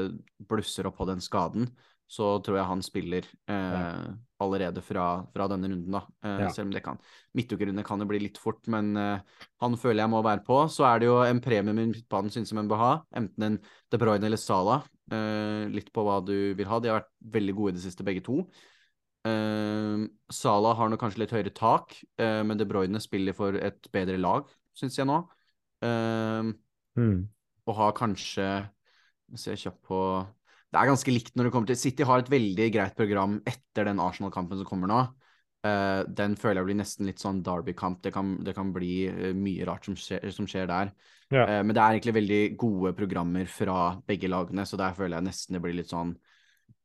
[0.50, 1.70] blusser opp på den skaden,
[2.12, 4.08] så tror jeg han spiller eh,
[4.44, 6.02] allerede fra, fra denne runden, da.
[6.26, 6.50] Eh, Ja.
[6.52, 6.98] Selv om det kan
[7.38, 9.22] Midtukerunde kan det bli litt fort, men eh,
[9.64, 10.58] han føler jeg må være på.
[10.68, 12.92] Så er det jo en premie med midtbanen synes jeg man bør ha.
[13.16, 13.56] Enten en
[13.92, 14.84] De Bruyne eller Salah.
[15.12, 16.80] Eh, litt på hva du vil ha.
[16.84, 18.42] De har vært veldig gode i det siste, begge to.
[19.22, 23.88] Uh, Salah har nok kanskje litt høyere tak, eh, men De Bruyne spiller for et
[23.94, 25.20] bedre lag, syns jeg nå.
[25.86, 26.52] Eh,
[26.98, 27.30] Mm.
[27.68, 28.70] og har kanskje
[29.32, 30.28] Jeg ser kjapt på
[30.72, 33.90] Det er ganske likt når det kommer til City har et veldig greit program etter
[33.90, 35.00] den Arsenal-kampen som kommer nå.
[35.62, 38.00] Uh, den føler jeg blir nesten litt sånn Derby-kamp.
[38.02, 40.90] Det, kan- det kan bli eh, mye rart som skjer, som skjer der.
[41.30, 41.44] Ja.
[41.46, 43.76] Uh, men det er egentlig veldig gode programmer fra
[44.08, 46.16] begge lagene, så der føler jeg nesten det blir litt sånn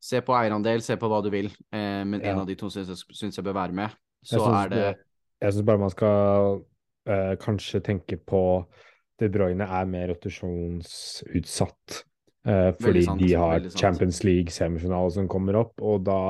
[0.03, 2.91] Se på eierandel, se på hva du vil, uh, men en av de to syns
[3.17, 3.95] jeg, bør være med.
[4.27, 4.83] Så er det
[5.41, 6.61] Jeg syns bare man skal
[7.41, 8.43] kanskje tenke på
[9.23, 12.03] De Bruyne er mer rotasjonsutsatt.
[12.47, 13.67] Eh, fordi sant, de har.
[13.77, 16.21] Champions League-semifinale som kommer opp, og da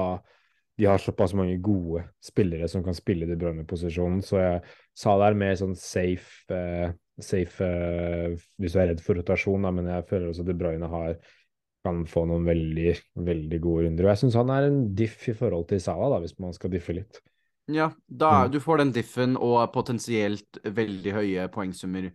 [0.77, 4.59] de har såpass mange gode spillere som kan spille De Bruyne-posisjonen, så jeg
[4.97, 6.91] sa det er mer sånn safe, eh,
[7.23, 10.59] safe eh, hvis du er redd for rotasjon, da, men jeg føler også at De
[10.61, 11.17] Bruyne har
[11.87, 12.93] kan få noen veldig,
[13.23, 14.05] veldig gode runder.
[14.05, 16.73] Og jeg syns han er en diff i forhold til Salah, da, hvis man skal
[16.73, 17.21] diffe litt.
[17.71, 18.53] Ja, da, Mm.
[18.53, 22.11] du får den diffen og potensielt veldig høye poengsummer,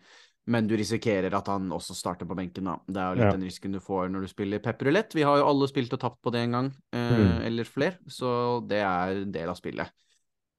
[0.51, 2.75] men du risikerer at han også starter på benken, da.
[2.87, 3.31] Det er jo litt Ja.
[3.37, 5.13] den risken du får når du spiller pepperulett.
[5.15, 7.41] Vi har jo alle spilt og tapt på det en gang, eh, Mm.
[7.47, 9.89] eller flere, så det er en del av spillet.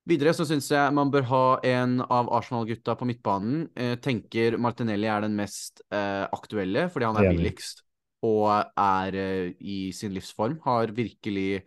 [0.09, 3.69] Videre så syns jeg man bør ha en av Arsenal-gutta på midtbanen.
[3.77, 7.83] Eh, tenker Martinelli er den mest eh, aktuelle, fordi han er billigst
[8.25, 10.59] og er eh, i sin livsform.
[10.65, 11.63] Har virkelig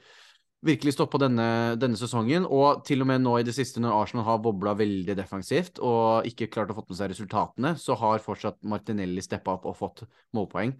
[0.66, 1.47] virkelig stoppa denne,
[1.80, 5.16] denne sesongen, og til og med nå i det siste, når Arsenal har bobla veldig
[5.18, 9.68] defensivt og ikke klart å få med seg resultatene, så har fortsatt Martinelli steppa opp
[9.70, 10.03] og fått
[10.36, 10.74] målpoeng.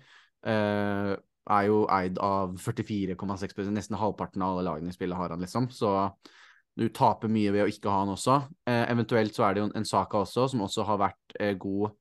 [0.46, 1.14] Uh,
[1.46, 5.70] er jo eid av 44,6% nesten halvparten av alle lagene i spillet har han, liksom.
[5.74, 5.92] Så
[6.76, 8.40] du taper mye ved å ikke ha han også.
[8.66, 11.96] Uh, eventuelt så er det jo en Saka også, som også har vært uh, god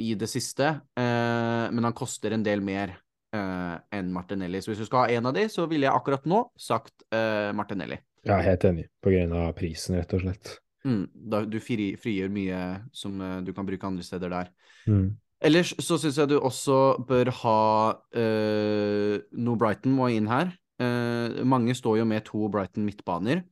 [0.00, 0.64] i det siste,
[0.96, 2.94] men han koster en del mer
[3.36, 4.60] eh, enn Martinelli.
[4.62, 7.50] Så hvis du skal ha en av de, så ville jeg akkurat nå sagt uh,
[7.56, 8.00] Martinelli.
[8.28, 10.56] Er helt enig, på grunn av prisen, rett og slett.
[10.84, 12.60] Mm, da, du fri, frigjør mye
[12.96, 14.50] som uh, du kan bruke andre steder der.
[14.88, 15.10] Mm.
[15.40, 17.60] Ellers så syns jeg du også bør ha
[17.96, 20.52] uh, noe Brighton må inn her.
[20.80, 23.44] Uh, mange står jo med to Brighton midtbaner.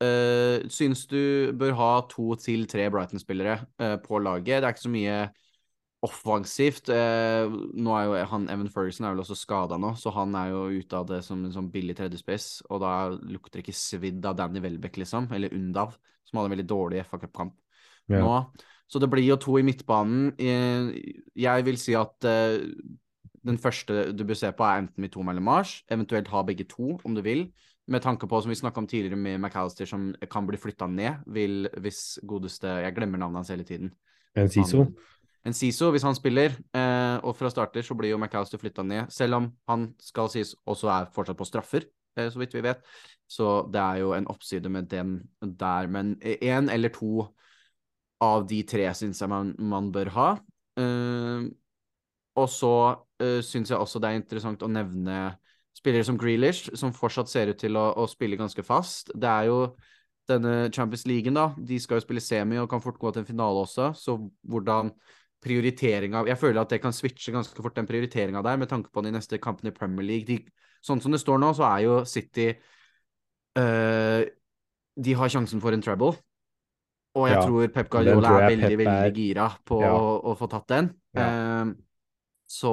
[0.00, 3.58] Uh, syns du bør ha to til tre Brighton-spillere
[4.04, 4.62] på laget.
[4.62, 5.18] Det er ikke så mye
[6.04, 6.90] offensivt.
[6.92, 10.52] Eh, nå er jo han Evan Ferguson er vel også skada nå, så han er
[10.52, 12.60] jo ute av det som en sånn billig tredjespiss.
[12.68, 16.56] Og da lukter det ikke svidd av Danny Welbeck, liksom, eller Undav, som hadde en
[16.58, 17.56] veldig dårlig FA Cup-kamp
[18.10, 18.22] yeah.
[18.22, 18.66] nå.
[18.86, 20.30] Så det blir jo to i midtbanen.
[20.38, 22.60] Eh, Jeg vil si at eh,
[23.46, 25.80] den første du bør se på, er enten Mitoma eller Mars.
[25.90, 27.48] Eventuelt ha begge to, om du vil.
[27.86, 31.22] Med tanke på, som vi snakka om tidligere med McAllister, som kan bli flytta ned
[31.30, 33.92] vil, hvis godeste Jeg glemmer navnet hans hele tiden.
[34.36, 34.84] En Siso.
[34.84, 34.96] Han-
[35.46, 39.12] En Siso, hvis han spiller, eh, og fra starter, så blir jo McAllister flytta ned.
[39.14, 41.86] Selv om han skal sies også er fortsatt på straffer,
[42.18, 42.82] eh, så vidt vi vet.
[43.30, 45.86] Så det er jo en oppside med den der.
[45.86, 47.28] Men én eller to
[48.22, 50.28] av de tre syns jeg man, man bør ha.
[50.80, 51.46] Eh,
[52.36, 52.74] og så
[53.22, 55.36] eh, syns jeg også det er interessant å nevne
[55.76, 59.12] spillere som Grealish, som fortsatt ser ut til å, å spille ganske fast.
[59.14, 59.60] Det er jo
[60.26, 61.50] denne Champions League, da.
[61.56, 64.16] De skal jo spille semi og kan fort gå til en finale også, så
[64.48, 64.90] hvordan
[65.44, 69.02] prioriteringa Jeg føler at det kan switche ganske fort, den prioriteringa der, med tanke på
[69.04, 70.26] de neste kampene i Premier League.
[70.26, 70.40] De,
[70.82, 72.48] sånn som det står nå, så er jo City
[73.58, 74.22] uh,
[74.96, 76.14] De har sjansen for en treble.
[77.16, 79.92] Og jeg Ja, tror Pep Guardiola tror er veldig, Pep veldig er- gira på Ja.
[79.96, 80.90] å, å få tatt den.
[81.16, 81.28] Ja.
[81.28, 81.74] Uh,
[82.46, 82.72] så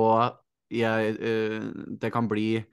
[0.74, 2.64] jeg uh, Det kan bli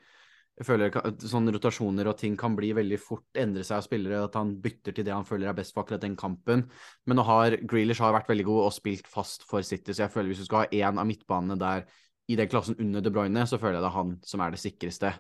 [0.61, 4.19] jeg føler at sånne rotasjoner og ting kan bli veldig fort endre seg av spillere,
[4.27, 6.67] at han bytter til det han føler er best for akkurat den kampen.
[7.09, 10.13] Men nå har Grealish har vært veldig god og spilt fast for City, så jeg
[10.13, 11.87] føler hvis du skal ha én av midtbanene der
[12.29, 14.61] i den klassen under De Bruyne, så føler jeg det er han som er det
[14.61, 15.15] sikreste.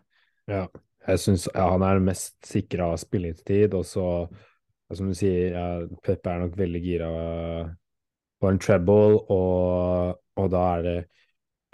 [0.53, 0.67] Ja,
[1.09, 4.07] jeg syns ja, han er den mest sikra spilletid, og så,
[4.93, 5.67] som du sier, ja,
[6.05, 7.11] Pep er nok veldig gira
[8.41, 11.01] på en treble, og, og da er det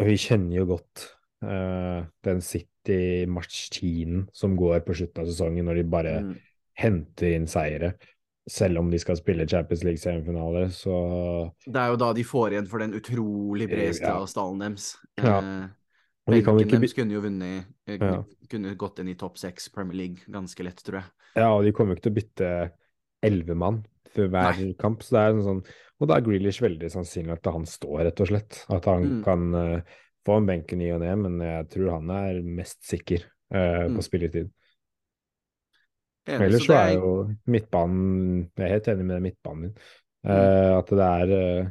[0.07, 1.11] Vi kjenner jo godt
[1.47, 6.37] den City-matchtiden som går på slutten av sesongen, når de bare Mm.
[6.77, 7.95] henter inn seire.
[8.49, 12.69] Selv om de skal spille Champions League-semifinale, så Det er jo da de får igjen
[12.69, 14.25] for den utrolig brede Eh, Ja.
[14.27, 14.97] stallen deres.
[15.19, 15.39] Ja.
[15.41, 15.69] Eh,
[16.29, 18.23] Og de kan ikke deres kunne jo vunnet eh, Ja.
[18.49, 21.05] Kunne gått inn i topp seks Premier League ganske lett, tror jeg.
[21.37, 22.71] Ja, og de kommer jo ikke til å bytte
[23.23, 23.85] elleve mann
[24.15, 24.73] før hver Nei.
[24.79, 25.01] kamp.
[25.03, 25.67] Så det er en sånn,
[26.01, 28.65] og da er Grealish veldig sannsynlig at han står, rett og slett.
[28.71, 29.25] At han Mm.
[29.25, 29.81] kan eh,
[30.27, 33.95] få en benken i og ned, men jeg tror han er mest sikker Mm.
[33.95, 34.49] på spilletid.
[36.27, 36.89] Enig, Ellers så er...
[36.89, 37.11] er jo
[37.47, 39.77] midtbanen Jeg er helt enig med den midtbanen din.
[40.27, 40.33] Mm.
[40.35, 41.69] Eh, at det er uh,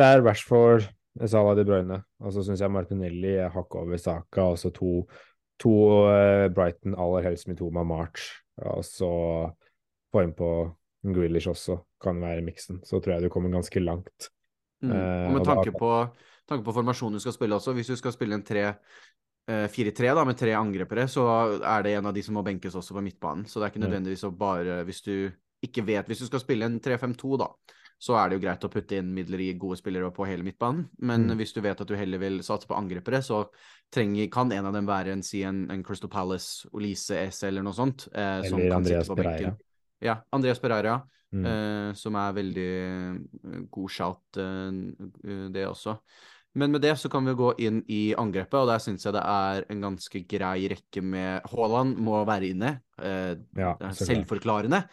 [0.00, 0.86] Det er Rashford,
[1.28, 4.94] Salah De Bruyne, og så syns jeg Martinelli er hakket over Saka, og så to,
[5.60, 5.74] to
[6.08, 8.32] uh, Brighton, aller helst med to med March,
[8.64, 9.10] og så
[10.10, 10.48] få inn på
[11.04, 12.80] Grealish også, kan være miksen.
[12.88, 14.30] Så tror jeg du kommer ganske langt.
[14.82, 14.90] Mm.
[14.96, 15.92] Og med og da- tanke på,
[16.48, 20.14] tanke på formasjonen du skal spille også, hvis du skal spille en 3 eh, 4-3
[20.16, 21.24] da, med tre angrepere, så
[21.60, 23.46] er det en av de som må benkes også på midtbanen.
[23.46, 25.30] Så det er ikke nødvendigvis å bare Hvis du
[25.64, 27.48] ikke vet Hvis du skal spille en 3-5-2, da,
[28.04, 30.88] så er det jo greit å putte inn midler i gode spillere på hele midtbanen.
[30.98, 31.36] Men Mm.
[31.38, 33.46] hvis du vet at du heller vil satse på angrepere, så
[33.90, 37.62] trenger, kan en av dem være en, si en, en Crystal Palace, Olise S eller
[37.62, 38.08] noe sånt.
[38.12, 39.08] Eh, som Eller kan Andreas.
[39.08, 39.56] Pereira.
[40.02, 41.02] Ja, Andreas Pereira.
[41.32, 41.46] Mm.
[41.46, 44.68] Eh, som er veldig eh, god shout, eh,
[45.24, 45.96] eh, det også.
[46.54, 49.22] Men med det så kan vi gå inn i angrepet, og der syns jeg det
[49.26, 52.76] er en ganske grei rekke med Haaland må være inne.
[53.00, 54.84] Eh, Ja, det er selvforklarende.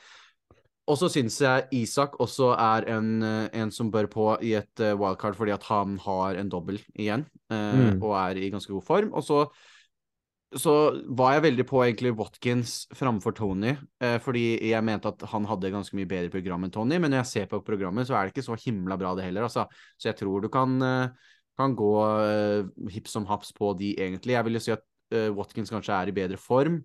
[0.89, 4.81] Og så syns jeg Isak også er en, eh, en som bør på i et
[4.81, 8.01] uh, wildcard, fordi at han har en dobbel igjen, uh, Mm.
[8.01, 9.13] og er i ganske god form.
[9.13, 9.45] Og så,
[10.57, 10.73] så
[11.07, 13.75] var jeg veldig på egentlig Watkins framfor Tony,
[14.19, 17.29] fordi jeg mente at han hadde ganske mye bedre program enn Tony, men når jeg
[17.29, 19.63] ser på programmet, så er det ikke så himla bra det heller, altså.
[19.95, 20.75] Så jeg tror du kan,
[21.61, 21.93] kan gå
[22.91, 24.35] hipp som haps på de, egentlig.
[24.35, 24.83] Jeg vil jo si at
[25.35, 26.81] Watkins kanskje er i bedre form.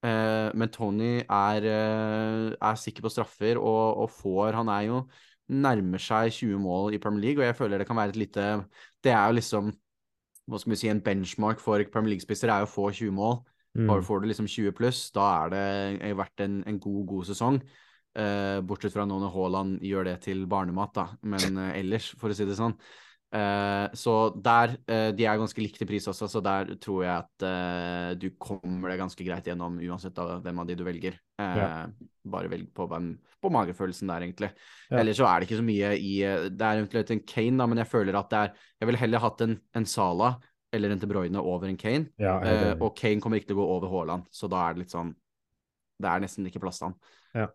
[0.00, 5.02] Eh, men Tony er, eh, er, sikker på straffer og, og, får Han er jo
[5.52, 8.64] nærmer seg 20 mål i Premier League, og jeg føler det kan være et lite
[9.02, 9.72] Det er jo liksom
[10.48, 13.36] hva skal vi si, en benchmark for Premier League-spisser er jo å få 20 mål.
[13.78, 13.90] Mm.
[14.02, 17.60] Får du liksom 20 pluss, da er det vært en, en god, god sesong.
[18.18, 21.04] Eh, bortsett fra nå når Haaland gjør det til barnemat, da.
[21.22, 22.74] Men eh, ellers, for å si det sånn.
[23.30, 24.12] Uh, så
[24.42, 28.08] der uh, De er ganske likt i pris også, så der tror jeg at uh,
[28.18, 31.18] du kommer deg ganske greit gjennom uansett av hvem av de du velger.
[31.38, 31.86] Ja.
[32.30, 34.50] Bare velg på, hvem, på magefølelsen der, egentlig.
[34.90, 34.98] Ja.
[35.00, 36.12] Ellers så er det ikke så mye i
[36.50, 38.50] Det er eventuelt en Kane, da, men jeg føler at det er
[38.82, 40.34] Jeg ville heller hatt en, en Sala
[40.74, 42.10] eller en De Bruyne over en Kane.
[42.20, 42.36] Ja,
[42.76, 45.14] og Kane kommer ikke til å gå over Haaland, så da er det litt sånn
[45.96, 46.98] Det er nesten ikke plass til han.
[47.32, 47.48] Ja.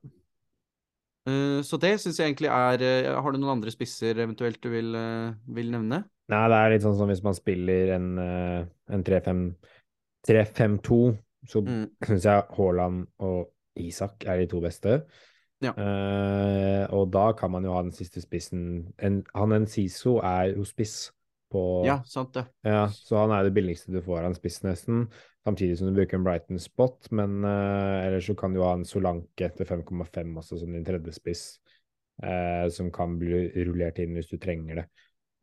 [1.26, 4.70] Uh, så det syns jeg egentlig er uh, Har du noen andre spisser eventuelt du
[4.70, 6.04] vil, uh, vil, nevne?
[6.30, 11.00] Nei, det er litt sånn som hvis man spiller en, en 3-5-2,
[11.46, 11.84] så mm.
[12.08, 15.04] syns jeg Haaland og Isak er de to beste.
[15.64, 15.72] Ja.
[16.92, 21.14] og da kan man jo ha den siste spissen en, Han Enciso er jo spiss
[21.52, 22.46] på Ja, sant det.
[22.66, 25.06] Ja, så han er det billigste du får av en spiss, nesten.
[25.46, 28.86] Samtidig som du bruker en Brighton spot, men uh, ellers så kan du ha en
[28.88, 31.44] Solanke etter 5,5 også som din tredje spiss,
[32.26, 34.88] uh, som kan bli rullert inn hvis du trenger det.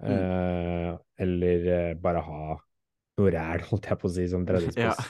[0.03, 0.97] Uh, mm.
[1.23, 1.69] Eller
[2.03, 2.57] bare ha
[3.21, 5.07] noe ræl, holdt jeg på å si, som tredje spiss.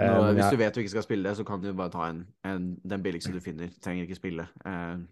[0.00, 0.08] ja.
[0.16, 2.24] Nå, hvis du vet du ikke skal spille det, så kan du bare ta en,
[2.48, 3.68] en, den billigste du finner.
[3.84, 4.48] Trenger ikke spille,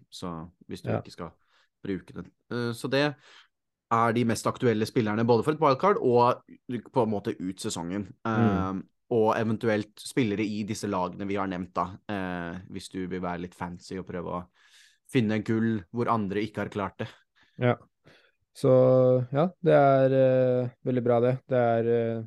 [0.09, 0.33] så
[0.65, 0.97] hvis du ja.
[0.97, 1.29] ikke skal
[1.85, 2.33] bruke den.
[2.73, 3.03] så det
[3.91, 6.41] er de mest aktuelle spillerne både for et wildcard og
[6.93, 8.07] på en måte ut sesongen.
[8.25, 8.81] Mm
[9.11, 13.45] og eventuelt spillere i disse lagene vi har nevnt, da, Uh, hvis du vil være
[13.45, 14.41] litt fancy og prøve å
[15.11, 17.07] finne gull hvor andre ikke har klart det.
[17.61, 17.75] Ja.
[18.55, 18.71] Så
[19.31, 21.33] ja, det er uh, veldig bra, det.
[21.47, 22.23] Det er, uh,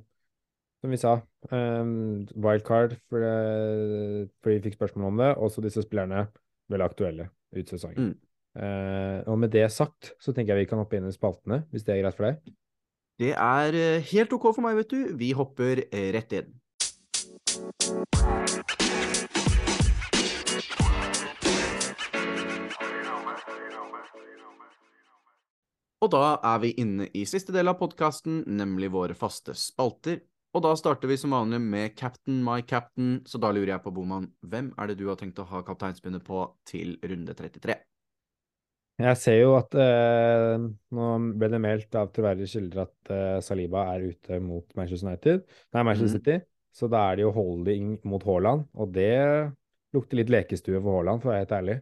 [0.81, 1.15] som vi sa,
[1.51, 5.31] um, wildcard for fordi vi fikk spørsmål om det.
[5.41, 6.27] Også disse spillerne
[6.73, 8.12] veldig aktuelle ut sesongen.
[8.12, 8.15] Mm.
[8.55, 11.86] Uh, og med det sagt, så tenker jeg vi kan hoppe inn i spaltene, hvis
[11.86, 12.55] det er greit for deg?
[13.18, 13.78] Det er
[14.11, 15.14] helt OK for meg, vet du.
[15.18, 15.84] Vi hopper
[16.14, 16.55] rett inn.
[26.05, 30.18] Og da er vi inne i siste del av podkasten, nemlig våre faste spalter.
[30.55, 33.94] Og da starter vi som vanlig med Captain my captain, så da lurer jeg på,
[33.94, 37.78] Boman, hvem er det du har tenkt å ha kapteinspinnet på til runde 33?
[39.03, 40.64] Jeg ser jo at eh,
[40.95, 45.42] nå ble det meldt av troverdige kilder at eh, Saliba er ute mot Manchester United,
[45.74, 46.20] nei, Manchester mm.
[46.20, 46.36] City.
[46.74, 49.14] Så da er det jo holding mot Haaland, og det
[49.95, 51.76] lukter litt lekestue for Haaland, for å være helt ærlig.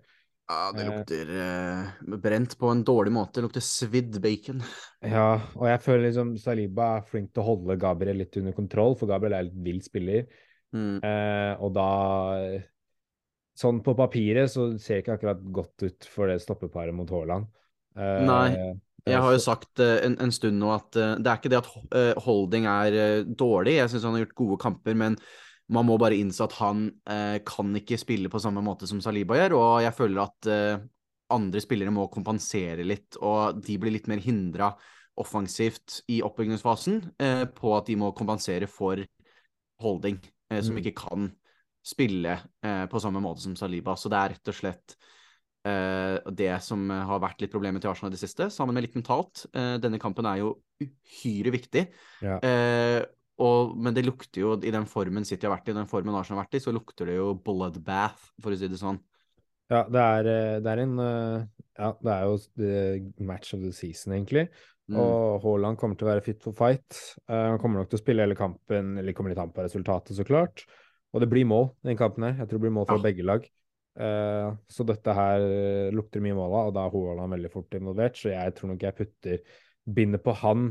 [0.53, 3.39] Ja, det lukter eh, brent på en dårlig måte.
[3.39, 4.65] Det lukter svidd bacon.
[5.13, 8.97] Ja, og jeg føler liksom Saliba er flink til å holde Gabriel litt under kontroll,
[9.01, 10.29] for Gabriel er litt vill spiller.
[10.73, 11.01] Mm.
[11.05, 11.89] Eh, og da
[13.59, 17.51] Sånn på papiret så ser det ikke akkurat godt ut for det stoppeparet mot Haaland.
[17.99, 18.49] Uh, Nei.
[19.05, 21.61] Jeg har jo sagt uh, en, en, stund nå at uh, det er ikke det
[21.61, 25.19] at Holding er dårlig, jeg syns han har gjort gode kamper, men
[25.73, 26.89] man må bare innse at han
[27.49, 30.49] kan ikke spille på samme måte som Saliba gjør, og jeg føler at
[31.33, 34.73] andre spillere må kompensere litt, og de blir litt mer hindra
[35.23, 36.99] offensivt i oppbyggingsfasen
[37.57, 39.01] på at de må kompensere for
[39.81, 40.83] Holding, som mm.
[40.83, 41.31] ikke kan
[41.83, 43.97] spille på samme måte som Saliba.
[43.99, 44.95] Så det er rett og slett
[45.69, 48.99] eh, det som har vært litt problemet til Arsenal i det siste, sammen med litt
[48.99, 49.47] mentalt.
[49.55, 51.87] Eh, denne kampen er jo uhyre viktig.
[52.25, 52.41] Ja.
[52.43, 53.01] Uh,
[53.43, 56.41] og, men det lukter jo, i den formen City har vært i, den formen Arsenal
[56.41, 59.01] har vært i, så lukter det jo bloodbath, for å si det sånn.
[59.73, 60.29] Ja, det er,
[60.61, 64.49] det er en Ja, det er jo match of the season, egentlig.
[64.91, 64.99] Mm.
[65.01, 66.99] Og Haaland kommer til å være fit for fight.
[67.31, 70.27] han kommer nok til å spille hele kampen, eller kommer litt an på resultatet, så
[70.29, 70.67] klart.
[71.13, 72.39] Og det blir mål den kampen her.
[72.41, 73.05] Jeg tror det blir mål fra ja.
[73.05, 73.45] begge lag.
[73.93, 77.77] Uh, så dette her uh, lukter mye mål av, og da er Haaland veldig fort
[77.77, 78.17] involvert.
[78.17, 79.61] Så jeg tror nok jeg putter
[79.99, 80.71] bindet på han.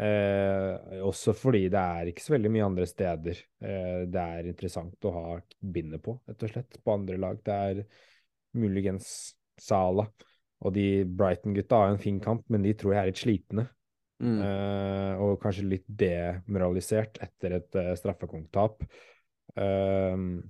[0.00, 5.10] Uh, også fordi det er ikke så veldig mye andre steder det er interessant å
[5.12, 5.24] ha
[5.60, 7.42] bindet på, rett og slett, på andre lag.
[7.44, 7.82] Det er
[8.56, 9.10] muligens
[9.60, 10.06] Sala.
[10.64, 13.68] Og de Brighton-gutta har en fin kamp, men de tror jeg er litt slitne.
[14.20, 14.36] Mm.
[15.24, 18.82] og kanskje litt demoralisert etter et uh, straffekonktap.
[19.58, 20.42] Uh,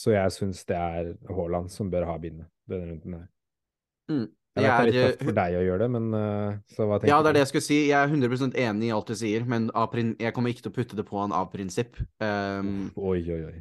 [0.00, 2.48] så jeg syns det er Haaland som bør ha bindet.
[2.70, 3.26] denne runden her.
[4.10, 4.28] Mm.
[4.58, 6.98] Jeg vet det er litt tøft for deg å gjøre det, men uh, så hva
[6.98, 7.80] tenker Ja, det er det jeg skulle si.
[7.86, 9.68] Jeg er 100 enig i alt du sier, men
[10.18, 12.00] jeg kommer ikke til å putte det på han av prinsipp.
[12.18, 13.60] Um, Oi, oi, oi.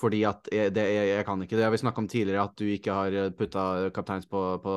[0.00, 1.66] fordi at jeg, det, jeg, jeg kan ikke det.
[1.66, 3.66] Jeg vil snakke om tidligere at du ikke har putta
[3.96, 4.76] kapteins på, på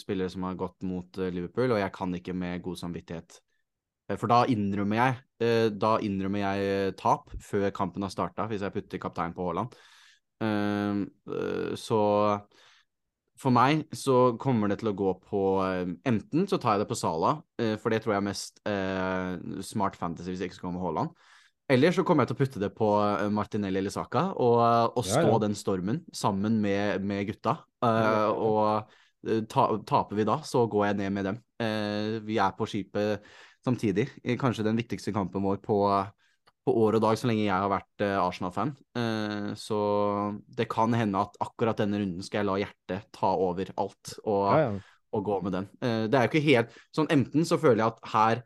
[0.00, 3.40] spillere som har gått mot eh, Liverpool, og jeg kan ikke med god samvittighet.
[4.08, 8.48] Eh, For da innrømmer jeg eh, Da innrømmer jeg eh, tap før kampen har starta,
[8.50, 9.76] hvis jeg putter kaptein på Haaland.
[10.38, 11.02] Um,
[11.34, 12.00] eh, så
[13.38, 16.96] for meg så kommer det til å gå på Enten så tar jeg det på
[16.98, 17.36] Sala,
[17.78, 18.56] for det tror jeg er mest
[19.62, 21.12] smart fantasy hvis jeg ikke skal gå med Haaland.
[21.70, 22.88] Eller så kommer jeg til å putte det på
[23.30, 24.58] Martinelli eller Saka og,
[24.90, 25.38] og stå ja.
[25.44, 27.60] den stormen sammen med, med gutta.
[27.78, 28.90] Og
[29.54, 31.40] ta, taper vi da, så går jeg ned med dem.
[32.26, 33.30] Vi er på skipet
[33.66, 34.08] samtidig.
[34.24, 35.78] i Kanskje den viktigste kampen vår på,
[36.64, 38.74] på år og dag så lenge jeg har vært eh, Arsenal-fan.
[38.98, 39.78] Eh, så
[40.56, 44.44] det kan hende at akkurat denne runden skal jeg la hjertet ta over alt og,
[44.52, 44.78] Ja, ja.
[45.16, 45.68] og gå med den.
[45.82, 48.42] Eh, det er jo ikke helt sånn Enten så føler jeg at her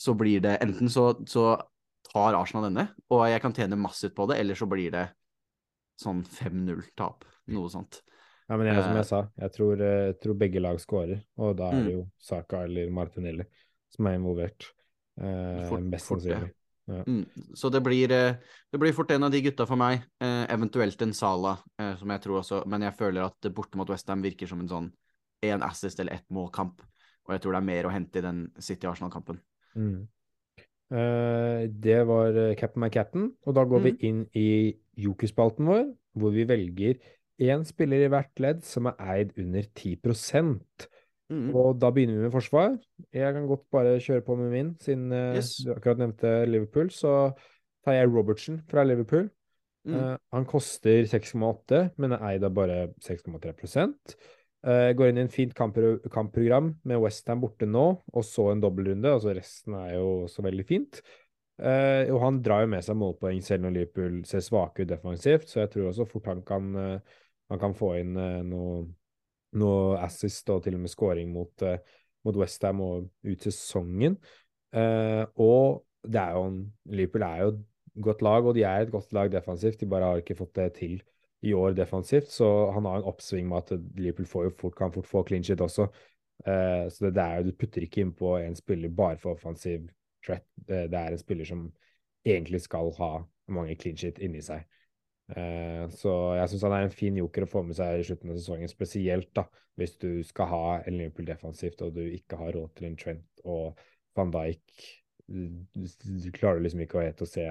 [0.00, 1.54] så blir det Enten så, så
[2.12, 5.06] tar Arsenal denne, og jeg kan tjene massivt på det, eller så blir det
[6.00, 7.24] sånn 5-0-tap.
[7.50, 8.02] Noe sånt.
[8.46, 11.22] Ja, men jeg, som Eh, jeg sa, jeg tror, eh, jeg tror begge lag skårer,
[11.42, 11.84] og da er Mm.
[11.88, 13.46] det jo Saka eller Martinelli
[13.96, 14.68] som er involvert.
[15.20, 16.38] Eh, Fort- mest fort Ja.
[16.40, 16.52] sannsynlig.
[16.88, 17.26] Mm.
[17.56, 18.36] Så det blir, eh,
[18.70, 22.08] det blir fort en av de gutta for meg, eh, eventuelt en Sala, eh, som
[22.08, 24.92] jeg tror også, men jeg føler at borte mot Westham virker som en sånn
[25.42, 26.80] én assist eller ett mål-kamp,
[27.26, 29.40] og jeg tror det er mer å hente i den City-Arsenal-kampen.
[29.76, 30.06] Mm.
[30.92, 33.98] Eh, det var Cap'n Captain my captain, og da går vi Mm.
[34.00, 37.00] inn i jokerspalten vår, hvor vi velger
[37.40, 39.96] én spiller i hvert ledd som er eid under 10
[41.32, 41.50] Mm.
[41.58, 42.76] Og da begynner vi med forsvar.
[43.14, 45.56] Jeg kan godt bare kjøre på med min, siden eh, Yes.
[45.64, 46.90] du akkurat nevnte Liverpool.
[46.94, 47.32] Så
[47.84, 49.28] tar jeg Robertson fra Liverpool.
[49.86, 49.94] Mm.
[49.94, 54.16] Uh, han koster 6,8, men er eid av bare 6,3%
[54.66, 58.64] uh, Går inn i en fint kamppro kampprogram med Westham borte nå, og så en
[58.64, 59.12] dobbeltrunde.
[59.14, 60.98] Altså resten er jo også veldig fint.
[61.56, 65.48] Uh, og han drar jo med seg målpoeng selv når Liverpool ser svake ut defensivt,
[65.48, 67.14] så jeg tror også fort han kan, eh,
[67.48, 68.82] han kan få inn eh, noe,
[69.56, 71.78] noe assist og til og med scoring mot, uh,
[72.26, 74.18] mot Westham og ut sesongen.
[74.74, 77.60] Uh, og det er jo en, Liverpool er jo et
[78.02, 79.80] godt lag, og de er et godt lag defensivt.
[79.80, 80.98] De bare har ikke fått det til
[81.46, 84.92] i år defensivt, så han har en oppsving med at Liverpool får jo fort, kan
[84.92, 85.88] fort få clean shit også.
[86.46, 89.36] Uh, så det, det er jo, du putter ikke inn på en spiller bare for
[89.36, 89.88] offensiv
[90.26, 90.44] threat.
[90.56, 91.68] Det, det er en spiller som
[92.26, 93.12] egentlig skal ha
[93.48, 94.66] mange clean shit inni seg.
[95.34, 98.30] Eh, så jeg syns han er en fin joker å få med seg i slutten
[98.30, 99.46] av sesongen, spesielt da,
[99.80, 103.42] hvis du skal ha en Liverpool defensivt og du ikke har råd til en Trent
[103.44, 103.80] og
[104.16, 104.86] van Dijk.
[105.26, 107.46] Du, klarer liksom ikke å hete og se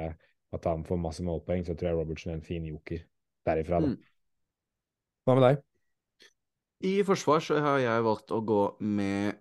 [0.55, 3.03] at han får masse målpoeng, så tror jeg Robertson er en fin joker
[3.45, 3.81] derifra.
[3.83, 3.91] da.
[3.91, 3.97] Mm.
[5.25, 5.63] Hva med deg?
[6.85, 9.35] I forsvar så har jeg valgt å gå med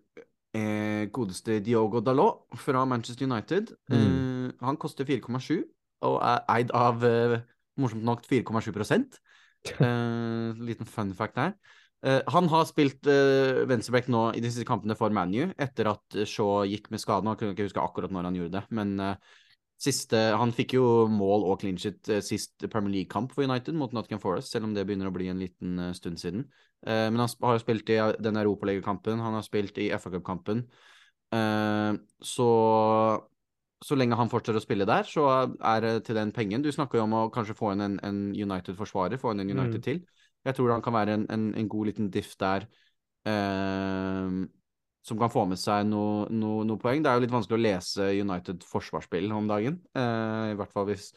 [0.57, 3.75] eh, godeste Diogo Dalot fra Manchester United.
[3.93, 5.61] Eh, han koster 4,7
[6.09, 7.39] og er eid av eh,
[7.81, 9.21] morsomt nok 4,7
[9.81, 11.55] Uh, Liten fun fact her.
[12.05, 16.19] Uh, han har spilt uh, venstreback nå i de siste kampene for ManU etter at
[16.19, 17.25] eh, Shaw gikk med skade.
[17.25, 19.15] Jeg kunne ikke huske akkurat når han gjorde det, men uh,
[19.81, 24.23] siste, han fikk jo mål og clinchet eh, sist Premier League-kamp for United mot Nottingham
[24.23, 26.47] Forest, selv om det begynner å bli en liten eh, stund siden.
[26.87, 30.15] Eh, men han har jo spilt i eh, den europalegekampen, han har spilt i FA
[30.15, 30.65] Cup-kampen.
[31.35, 31.93] Eh,
[32.25, 32.51] så
[33.85, 35.27] så lenge han fortsetter å spille der, så
[35.61, 36.63] er det til den pengen.
[36.65, 39.81] Du snakker jo om å kanskje få inn en, en United-forsvarer, få inn en United
[39.83, 39.85] Mm.
[39.85, 40.01] til.
[40.45, 42.65] Jeg tror han kan være en, en, en god liten diff der
[43.29, 44.45] eh,
[45.05, 47.03] som kan få med seg noe, no, no poeng.
[47.05, 51.11] Det er jo litt vanskelig å lese United-forsvarsspill om dagen, eh, i hvert fall hvis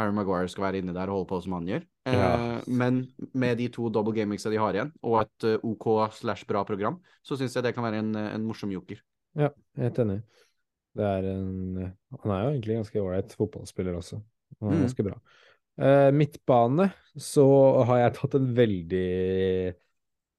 [0.00, 1.86] Harry Maguire skal være inne der og holde på som han gjør.
[2.08, 2.60] Eh, Ja.
[2.66, 3.02] Men
[3.36, 7.00] med de to double gamingsa de har igjen, og et eh, OK slash bra program,
[7.24, 9.00] så syns jeg det kan være en, en morsom joker.
[9.36, 10.22] Ja, helt enig.
[10.96, 14.18] Det er en Han er jo egentlig ganske ålreit fotballspiller også.
[14.60, 14.82] Han er Mm.
[14.86, 15.20] ganske bra.
[15.80, 17.44] Uh, midtbane så
[17.88, 19.74] har jeg tatt en veldig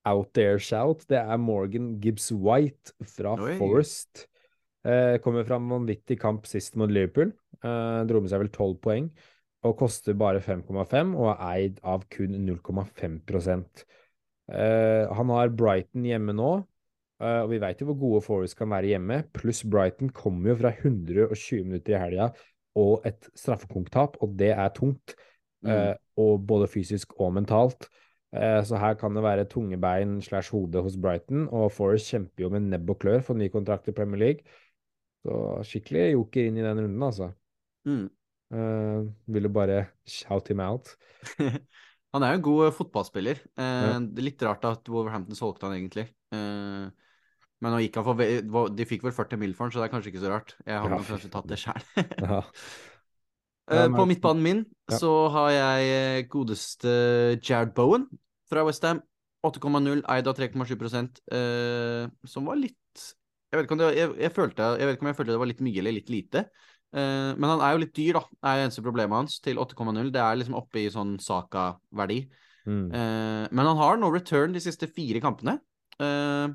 [0.05, 1.05] out there shout.
[1.07, 3.55] Det er Morgan Gibbs White fra Oi.
[3.57, 4.27] Forest.
[4.85, 7.31] Uh, kommer fra en vanvittig kamp sist mot Liverpool.
[7.63, 9.09] Uh, dro med seg vel 12 poeng.
[9.63, 13.19] Og koster bare 5,5 og er eid av kun 0,5
[14.49, 16.53] uh, Han har Brighton hjemme nå.
[17.21, 19.21] Eh, og vi veit jo hvor gode Forest kan være hjemme.
[19.35, 22.31] Pluss Brighton kommer jo fra 120 minutter i helga
[22.79, 25.15] og et straffekonktap, og det er tungt.
[25.61, 25.69] Mm.
[25.69, 27.85] eh, og både fysisk og mentalt.
[28.31, 32.45] Uh, så her kan det være tunge bein slash hode hos Brighton, og Forest kjemper
[32.45, 34.55] jo med nebb og klør for ny kontrakt i Premier League.
[35.21, 35.35] Så
[35.67, 37.27] skikkelig joker inn i den runden, altså.
[37.85, 38.07] Mm.
[39.27, 40.95] Du bare shout him out.
[42.15, 43.43] Han er jo en god fotballspiller.
[43.59, 43.99] Ja.
[43.99, 46.07] Det er litt rart at Wolverhampton solgte han egentlig.
[46.35, 46.87] Eh,
[47.61, 50.31] men for De fikk vel 40 mil for han, så det er kanskje ikke så
[50.33, 50.55] rart.
[50.65, 51.85] Jeg hadde Ja, kanskje tatt det sjøl.
[52.25, 52.41] Ja.
[53.71, 54.97] Eh, På midtbanen min Ja.
[54.97, 56.91] så har jeg eh, godeste
[57.39, 58.09] Jared Bowen
[58.49, 58.99] fra Westham.
[59.45, 62.77] 8,0, eid av 3,7 eh, som var litt
[63.51, 65.63] jeg vet, det, jeg, jeg, følte, jeg vet ikke om jeg følte det var litt
[65.65, 66.45] mye eller litt lite.
[66.95, 68.21] Eh, men han er jo litt dyr, da.
[68.31, 70.11] Det er jo eneste problemet hans, til 8,0.
[70.15, 72.21] Det er liksom oppe i sånn Saka-verdi.
[72.63, 72.85] Mm.
[72.95, 75.57] Eh, men han har no return de siste fire kampene.
[75.99, 76.47] Eh,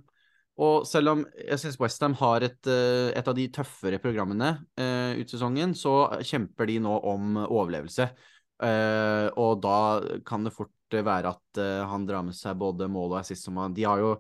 [0.56, 5.12] og selv om jeg syns Westham har et, eh, et av de tøffere programmene uh,
[5.18, 8.08] ut sesongen, så kjemper de nå om overlevelse.
[8.56, 9.78] Uh, og da
[10.24, 13.44] kan det fort være at uh, han drar med seg både mål og assist.
[13.44, 14.14] Som han, de har jo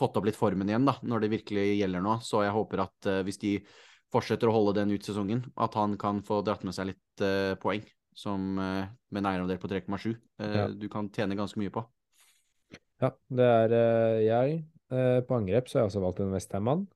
[0.00, 3.10] fått opp litt formen igjen da, når det virkelig gjelder nå, så jeg håper at
[3.22, 3.52] hvis de
[4.10, 7.24] fortsetter å holde den ut sesongen, at han kan få dratt med seg litt
[7.62, 7.84] poeng.
[8.14, 10.66] Som med en eierandel på 3,7 eh, Ja.
[10.70, 11.82] du kan tjene ganske mye på.
[13.02, 13.74] Ja, det er
[14.22, 14.60] jeg.
[14.92, 16.86] Eh, på angrep så har jeg også valgt en Westham-mann.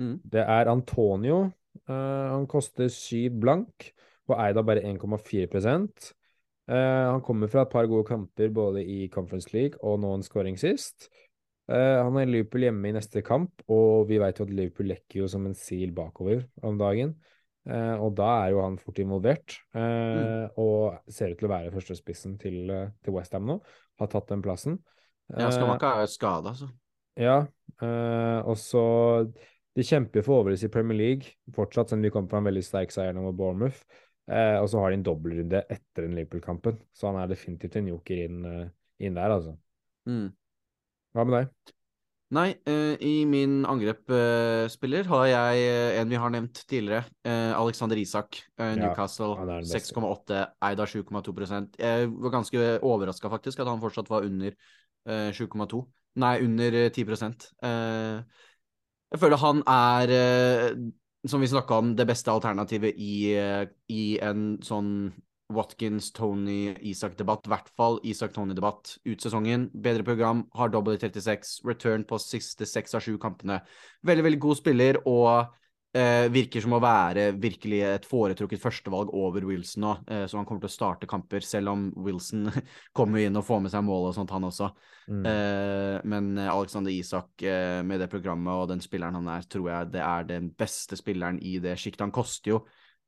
[0.00, 0.16] Mm.
[0.24, 1.42] Det er Antonio.
[1.86, 3.90] Eh, han koster syv blank
[4.26, 6.12] og eid av bare 1,4
[6.66, 10.24] Eh, Han kommer fra et par gode kamper både i Conference League og nå en
[10.26, 11.08] scoring sist.
[11.68, 15.28] Han har Liverpool hjemme i neste kamp, og vi vet jo at Liverpool lekker jo
[15.30, 17.16] som en sil bakover om dagen.
[17.66, 21.72] Uh, og da er jo han fort involvert, eh, og ser ut til å være
[21.74, 23.56] førstespissen til, uh, til Westham nå.
[23.98, 24.76] Har tatt den plassen.
[25.32, 26.68] Ja, skal man ikke ha skade, altså.
[27.16, 27.36] Ja,
[27.82, 28.82] eh, og så
[29.76, 32.62] De kjemper for overlevelse i Premier League fortsatt, selv om de kom fra en veldig
[32.64, 33.82] sterk seier nå mot Bournemouth.
[34.26, 37.90] Eh, og så har de en dobbeltrunde etter den Liverpool-kampen, så han er definitivt en
[37.92, 38.68] joker inn, eh,
[39.04, 39.52] inn der, altså.
[40.08, 40.30] Mm.
[41.12, 41.74] Hva med deg?
[42.36, 47.04] Nei, eh, i min angrepsspiller har jeg eh, en vi har nevnt tidligere.
[47.22, 49.36] eh, Alexander Isak, Ja, Newcastle.
[49.46, 49.92] beste.
[49.94, 54.56] 6,8, eid av 7,2% Jeg var ganske overraska faktisk at han fortsatt var under
[55.06, 55.84] eh, 7,2.
[56.16, 57.04] Nei, under eh, 10
[57.62, 58.22] eh,
[59.12, 64.18] Jeg føler han er, eh, som vi snakka om, det beste alternativet i, eh, i
[64.24, 65.12] en sånn
[65.52, 67.46] Watkins, Tony, Isak-debatt.
[67.46, 69.68] I hvert fall Isak-Tony-debatt ut sesongen.
[69.70, 73.60] Bedre program, har double i 36, return på siste seks av sju kampene.
[74.02, 75.52] Veldig, veldig god spiller og
[75.96, 79.92] eh, virker som å være virkelig et foretrukket førstevalg over Wilson nå.
[80.12, 82.50] Eh, så han kommer til å starte kamper, selv om Wilson
[82.96, 84.70] kommer inn og får med seg mål og sånt, han også.
[85.08, 85.22] Mm.
[85.32, 89.92] Eh, men Alexander Isak eh, med det programmet og den spilleren han er, tror jeg
[89.94, 92.04] det er den beste spilleren i det sjiktet.
[92.04, 92.60] Han koster jo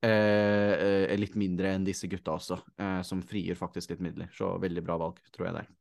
[0.04, 0.72] eh,
[1.10, 4.32] eh, litt mindre enn disse gutta også, eh, som frigjør faktisk litt midler.
[4.34, 5.74] Så veldig bra valg, tror jeg det er.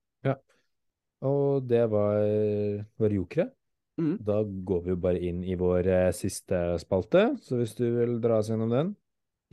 [1.27, 2.19] Og det var
[3.01, 3.49] var jokere.
[3.97, 4.15] Mm.
[4.21, 8.17] Da går vi jo bare inn i vår eh, siste spalte, så hvis du vil
[8.21, 8.95] dra oss gjennom den.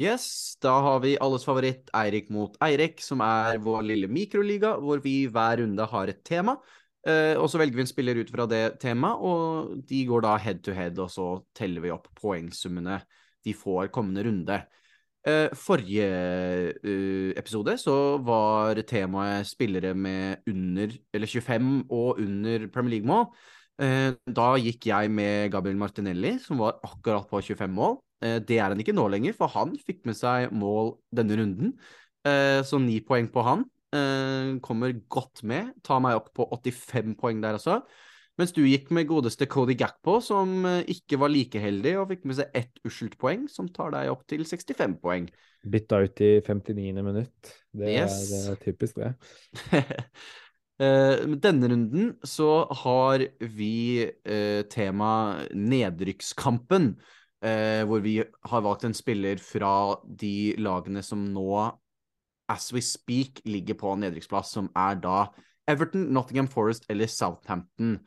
[0.01, 5.01] Yes, da har vi alles favoritt Eirik mot Eirik, som er vår lille mikroliga, hvor
[5.05, 6.59] vi hver runde har et tema.
[7.07, 10.39] Eh, og så velger vi en spiller ut fra det temaet, og de går da
[10.41, 13.03] head to head, og så teller vi opp poengsummene
[13.45, 14.59] de får kommende runde.
[15.25, 16.07] Eh, forrige
[16.85, 23.31] uh, episode så var temaet spillere med under eller 25 og under Premier League-mål.
[23.83, 27.99] Eh, da gikk jeg med Gabriel Martinelli, som var akkurat på 25 mål.
[28.23, 31.75] Eh, det er han ikke nå lenger, for han fikk med seg mål denne runden.
[32.25, 33.69] Eh, så ni poeng på han.
[33.95, 35.69] Kommer godt med.
[35.87, 37.77] Tar meg opp på 85 poeng der også.
[38.35, 42.41] Mens du gikk med godeste Cody Gakpo, som ikke var like heldig og fikk med
[42.41, 45.29] seg ett uskyldt poeng, som tar deg opp til 65 poeng.
[45.63, 47.05] Bytta ut i 59.
[47.07, 47.53] minutt.
[47.71, 48.33] Det Yes.
[48.51, 49.15] er typisk, det.
[50.83, 56.89] Eh, denne runden så har vi eh, tema nedrykkskampen,
[57.47, 61.47] eh, hvor vi har valgt en spiller fra de lagene som nå,
[62.51, 65.29] as we speak, ligger på nedrykksplass, som er da
[65.71, 68.01] Everton, Nottingham Forest eller Southampton.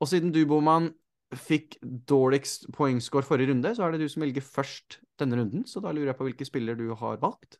[0.00, 0.92] Og siden du, Boman,
[1.32, 5.82] fikk dårligst poengscore forrige runde, så er det du som velger først denne runden, så
[5.82, 7.58] da lurer jeg på hvilke spiller du har valgt.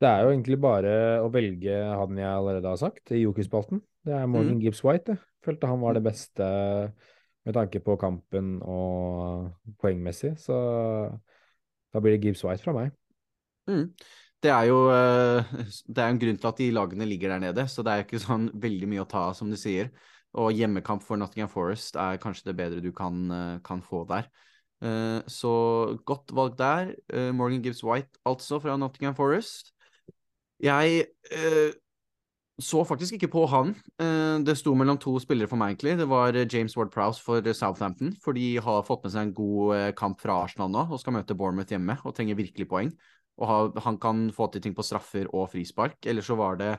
[0.00, 3.82] Det er jo egentlig bare å velge han jeg allerede har sagt, i jokerspalten.
[4.06, 4.62] Det er Morgan Mm.
[4.64, 5.12] Gibbs White.
[5.18, 6.46] Jeg følte han var det beste
[7.44, 10.56] med tanke på kampen og poengmessig, så
[11.92, 12.92] da blir det Gibbs White fra meg.
[13.68, 13.90] Mm.
[14.40, 15.50] Det er jo eh,
[15.84, 18.22] det er en grunn til at de lagene ligger der nede, så det er ikke
[18.22, 19.90] sånn veldig mye å ta av, som du sier.
[20.40, 24.30] Og hjemmekamp for Nottingham Forest er kanskje det bedre du kan, eh, kan få der.
[24.80, 26.94] Eh, Så godt valg der.
[27.36, 29.72] Morgan Gibbs White, altså, fra Nottingham Forest.
[30.60, 31.72] Jeg eh,
[32.60, 33.72] så faktisk ikke på han.
[34.00, 35.96] Eh, det sto mellom to spillere for meg, egentlig.
[36.00, 39.76] Det var eh, James Ward-Prowse for Southampton, for de har fått med seg en god
[39.76, 42.92] eh, kamp fra Arsenal nå og skal møte Bournemouth hjemme og trenger virkelig poeng.
[43.40, 45.96] Og ha, han kan få til ting på straffer og frispark.
[46.04, 46.74] Eller så var det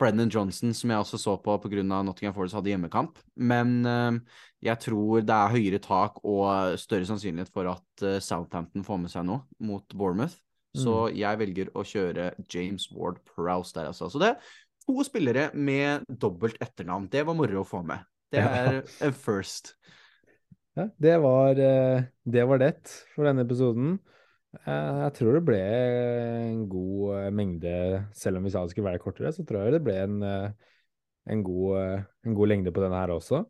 [0.00, 1.84] Brennan Johnson, som jeg også så på pga.
[1.86, 3.22] Nottingham Forest hadde hjemmekamp.
[3.36, 4.18] Men uh,
[4.60, 9.24] jeg tror det er høyere tak og større sannsynlighet for at Southampton får med seg
[9.30, 10.43] noe mot Bournemouth.
[10.74, 11.16] Så Mm.
[11.16, 14.08] jeg velger å kjøre James Ward Prowse der, altså.
[14.10, 14.40] Så det er
[14.86, 17.08] to spillere med dobbelt etternavn.
[17.10, 18.00] Det var moro å få med.
[18.32, 19.74] Det er a first.
[20.76, 22.72] Ja, det var, eh, det var det
[23.14, 24.00] for denne episoden.
[24.66, 28.90] Eh, Jeg tror det ble en god eh, mengde, selv om vi sa det skulle
[28.90, 30.22] være kortere, så tror jeg det ble en,
[31.30, 33.44] en, god, en god lengde på denne her også.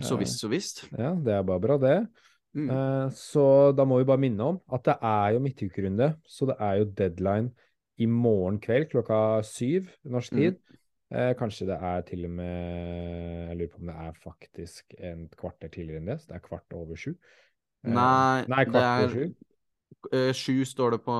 [0.00, 0.86] Så visst, så visst.
[0.96, 2.08] Ja, det er bare bra, det.
[2.56, 2.68] Mm.
[2.70, 6.56] Uh, Så da må vi bare minne om at det er jo midtukerunde, så det
[6.58, 7.50] er jo deadline
[8.00, 10.38] i morgen kveld klokka syv norsk Mm.
[10.40, 10.56] tid.
[11.12, 15.28] Eh, kanskje det er til og med Jeg lurer på om det er faktisk en
[15.36, 17.10] kvarter tidligere enn det, så det er kvart over sju.
[17.84, 19.34] Eh, Nei, nei, det er sju.
[20.12, 21.14] Uh, Sju står det på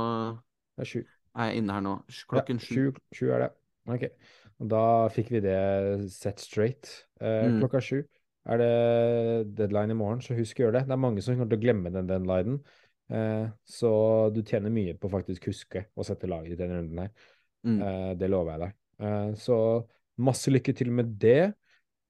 [0.77, 1.01] Det er sju.
[1.37, 1.97] Jeg er inne her nå.
[2.31, 2.93] Klokken ja, sju.
[2.93, 3.01] sju.
[3.15, 3.51] Sju er det.
[3.89, 4.05] Ok.
[4.61, 7.07] Og da fikk vi det set straight.
[7.21, 7.61] Eh, Mm.
[7.61, 8.03] Klokka sju
[8.49, 10.87] er det deadline i morgen, så husk å gjøre det.
[10.89, 12.61] Det er mange som kommer til å glemme den deadlinen.
[13.11, 13.93] Eh, så
[14.31, 17.11] du tjener mye på faktisk huske å sette laget i denne runden her.
[17.67, 17.81] Mm.
[17.85, 18.77] Eh, det lover jeg deg.
[19.07, 19.57] Eh, så
[20.23, 21.53] masse lykke til med det.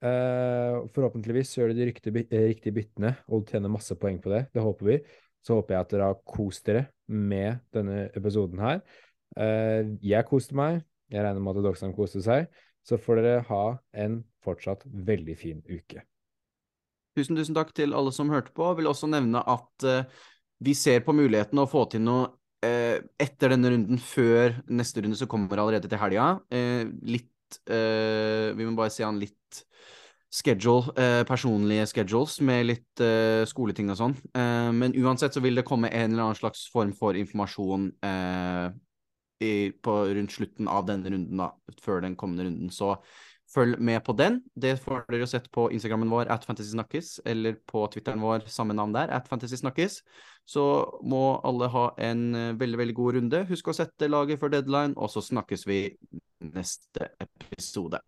[0.01, 4.47] Forhåpentligvis gjør du de riktige, riktige byttene og du tjener masse poeng på det.
[4.55, 4.97] Det håper vi.
[5.45, 8.81] Så håper jeg at dere har kost dere med denne episoden her.
[10.01, 10.81] Jeg koste meg.
[11.13, 12.49] Jeg regner med at også koste seg.
[12.81, 16.01] Så får dere ha en fortsatt veldig fin uke.
[17.19, 18.69] Tusen, tusen takk til alle som hørte på.
[18.71, 20.29] Jeg vil også nevne at uh,
[20.63, 22.29] vi ser på muligheten å få til noe
[22.67, 26.37] uh, etter denne runden, før neste runde, som kommer allerede til helga.
[26.53, 29.57] Uh, litt Vi må bare se an litt
[30.31, 30.93] schedule,
[31.27, 33.03] personlige schedules med litt
[33.51, 34.15] skoleting og sånn.
[34.79, 37.89] Men uansett så vil det komme en eller annen slags form for informasjon
[39.43, 39.51] i,
[39.83, 41.51] på, rundt slutten av denne runden, da,
[41.83, 42.71] før den kommende runden.
[42.71, 42.93] Så
[43.55, 44.41] følg med på den.
[44.55, 48.77] Det får dere jo sett på Instagrammen vår at fantasysnakkes, eller på Twitteren vår, samme
[48.77, 50.01] navn der, at fantasysnakkes.
[50.47, 50.65] Så
[51.03, 53.45] må alle ha en eh, veldig, veldig god runde.
[53.51, 55.83] Husk å sette laget for deadline, og så snakkes vi
[56.41, 58.01] neste episode.